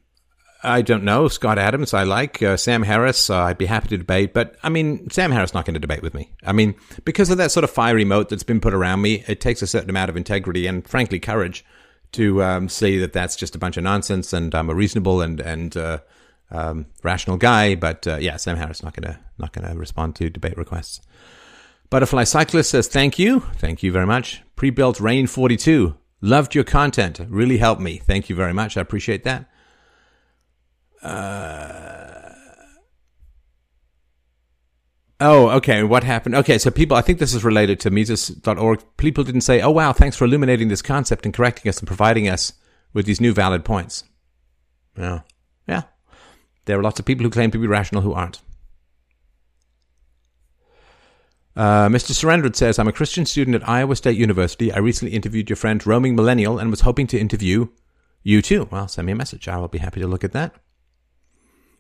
[0.64, 1.28] I don't know.
[1.28, 2.42] Scott Adams, I like.
[2.42, 4.34] Uh, Sam Harris, uh, I'd be happy to debate.
[4.34, 6.32] But, I mean, Sam Harris not going to debate with me.
[6.46, 6.76] I mean,
[7.06, 9.68] because of that sort of fiery moat that's been put around me, it takes a
[9.68, 11.64] certain amount of integrity and, frankly, courage
[12.14, 15.42] to um, say that that's just a bunch of nonsense and I'm a reasonable and,
[15.42, 16.00] and uh,
[16.52, 20.58] um, rational guy, but uh, yeah, Sam Harris not gonna not gonna respond to debate
[20.58, 21.02] requests.
[21.90, 24.42] Butterfly Cyclist says thank you, thank you very much.
[24.56, 27.98] Pre-built Rain forty two loved your content, really helped me.
[27.98, 29.50] Thank you very much, I appreciate that.
[31.04, 32.32] Uh,
[35.20, 35.84] oh, okay.
[35.84, 36.36] What happened?
[36.36, 38.84] Okay, so people, I think this is related to Mises.org.
[38.98, 42.28] People didn't say, "Oh wow, thanks for illuminating this concept and correcting us and providing
[42.28, 42.54] us
[42.94, 44.04] with these new valid points."
[44.98, 45.22] Yeah,
[45.68, 45.84] yeah.
[46.66, 48.42] There are lots of people who claim to be rational who aren't.
[51.58, 52.12] Uh, Mr.
[52.12, 54.72] Surrendered says, I'm a Christian student at Iowa State University.
[54.72, 57.70] I recently interviewed your friend Roaming Millennial and was hoping to interview
[58.22, 58.68] you too.
[58.70, 59.48] Well, send me a message.
[59.48, 60.54] I will be happy to look at that.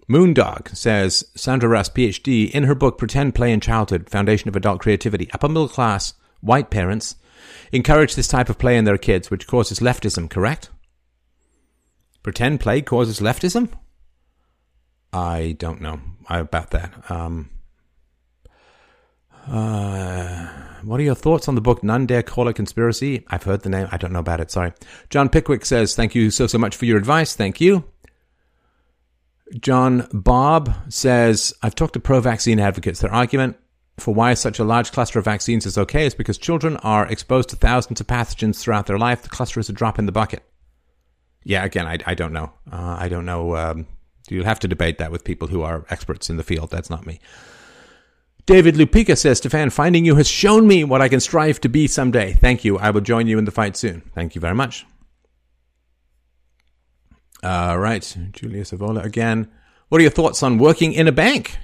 [0.09, 4.79] Moondog says, Sandra Russ, PhD, in her book Pretend Play in Childhood, Foundation of Adult
[4.79, 7.15] Creativity, upper middle class, white parents
[7.71, 10.69] encourage this type of play in their kids, which causes leftism, correct?
[12.23, 13.69] Pretend play causes leftism?
[15.11, 17.09] I don't know about that.
[17.11, 17.49] Um,
[19.47, 20.47] uh,
[20.83, 23.25] what are your thoughts on the book None Dare Call It Conspiracy?
[23.27, 23.87] I've heard the name.
[23.91, 24.51] I don't know about it.
[24.51, 24.73] Sorry.
[25.09, 27.35] John Pickwick says, Thank you so, so much for your advice.
[27.35, 27.85] Thank you.
[29.59, 32.99] John Bob says, I've talked to pro vaccine advocates.
[32.99, 33.57] Their argument
[33.97, 37.49] for why such a large cluster of vaccines is okay is because children are exposed
[37.49, 39.23] to thousands of pathogens throughout their life.
[39.23, 40.43] The cluster is a drop in the bucket.
[41.43, 42.51] Yeah, again, I, I don't know.
[42.71, 43.87] Uh, I don't know um,
[44.29, 46.69] You'll have to debate that with people who are experts in the field.
[46.69, 47.19] That's not me.
[48.45, 51.87] David Lupica says, Stefan, finding you has shown me what I can strive to be
[51.87, 52.33] someday.
[52.33, 52.77] Thank you.
[52.77, 54.01] I will join you in the fight soon.
[54.15, 54.85] Thank you very much.
[57.47, 58.17] All right.
[58.33, 59.49] Julius Evola again.
[59.87, 61.57] What are your thoughts on working in a bank?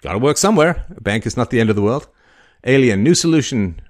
[0.00, 0.84] Got to work somewhere.
[0.96, 2.08] A bank is not the end of the world.
[2.64, 3.80] Alien, new solution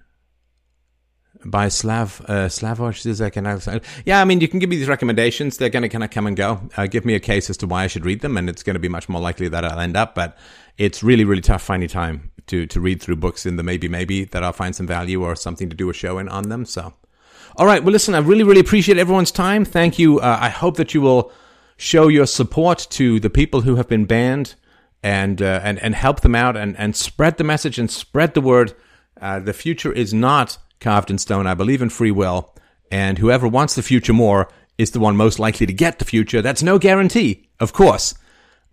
[1.47, 5.57] by Slav uh, Slavoj Zizek yeah, I mean, you can give me these recommendations.
[5.57, 6.61] They're going to kind of come and go.
[6.77, 8.75] Uh, give me a case as to why I should read them, and it's going
[8.75, 10.15] to be much more likely that I'll end up.
[10.15, 10.37] But
[10.77, 14.25] it's really, really tough finding time to to read through books in the maybe maybe
[14.25, 16.67] that I'll find some value or something to do a show in on them.
[16.67, 16.93] So,
[17.59, 17.83] all right.
[17.83, 19.65] Well, listen, I really, really appreciate everyone's time.
[19.65, 20.21] Thank you.
[20.21, 21.33] Uh, I hope that you will
[21.77, 24.55] show your support to the people who have been banned
[25.03, 28.41] and uh, and and help them out and and spread the message and spread the
[28.41, 28.75] word.
[29.21, 31.49] Uh, the future is not carved in stone.
[31.49, 32.55] I believe in free will,
[32.93, 34.49] and whoever wants the future more
[34.79, 36.41] is the one most likely to get the future.
[36.41, 38.15] That's no guarantee, of course,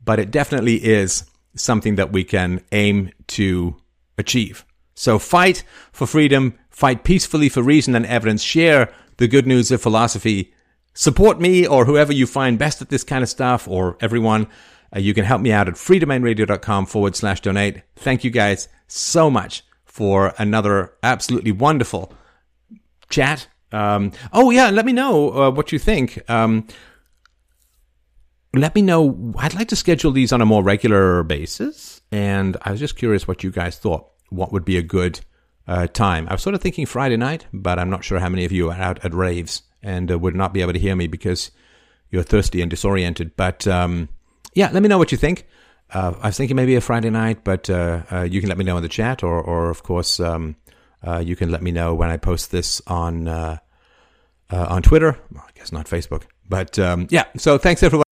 [0.03, 1.23] but it definitely is
[1.55, 3.77] something that we can aim to
[4.19, 4.63] achieve.
[4.93, 9.81] So fight for freedom, fight peacefully for reason and evidence, share the good news of
[9.81, 10.53] philosophy,
[10.93, 14.45] support me or whoever you find best at this kind of stuff or everyone.
[14.93, 17.81] Uh, you can help me out at freedomainradio.com forward slash donate.
[17.95, 22.11] Thank you guys so much for another absolutely wonderful
[23.09, 23.47] chat.
[23.71, 26.29] Um, oh yeah, let me know uh, what you think.
[26.29, 26.67] Um,
[28.53, 29.33] let me know.
[29.37, 33.29] I'd like to schedule these on a more regular basis, and I was just curious
[33.29, 34.09] what you guys thought.
[34.29, 35.21] What would be a good
[35.67, 36.27] uh, time?
[36.29, 38.69] I was sort of thinking Friday night, but I'm not sure how many of you
[38.69, 41.51] are out at raves and uh, would not be able to hear me because
[42.09, 43.35] you're thirsty and disoriented.
[43.35, 44.09] But um,
[44.53, 45.45] yeah, let me know what you think.
[45.91, 48.65] Uh, I was thinking maybe a Friday night, but uh, uh, you can let me
[48.65, 50.55] know in the chat, or, or of course, um,
[51.05, 53.27] uh, you can let me know when I post this on
[54.49, 55.17] on Twitter.
[55.31, 57.25] Well, I guess not Facebook, but um, yeah.
[57.37, 58.03] So thanks everyone.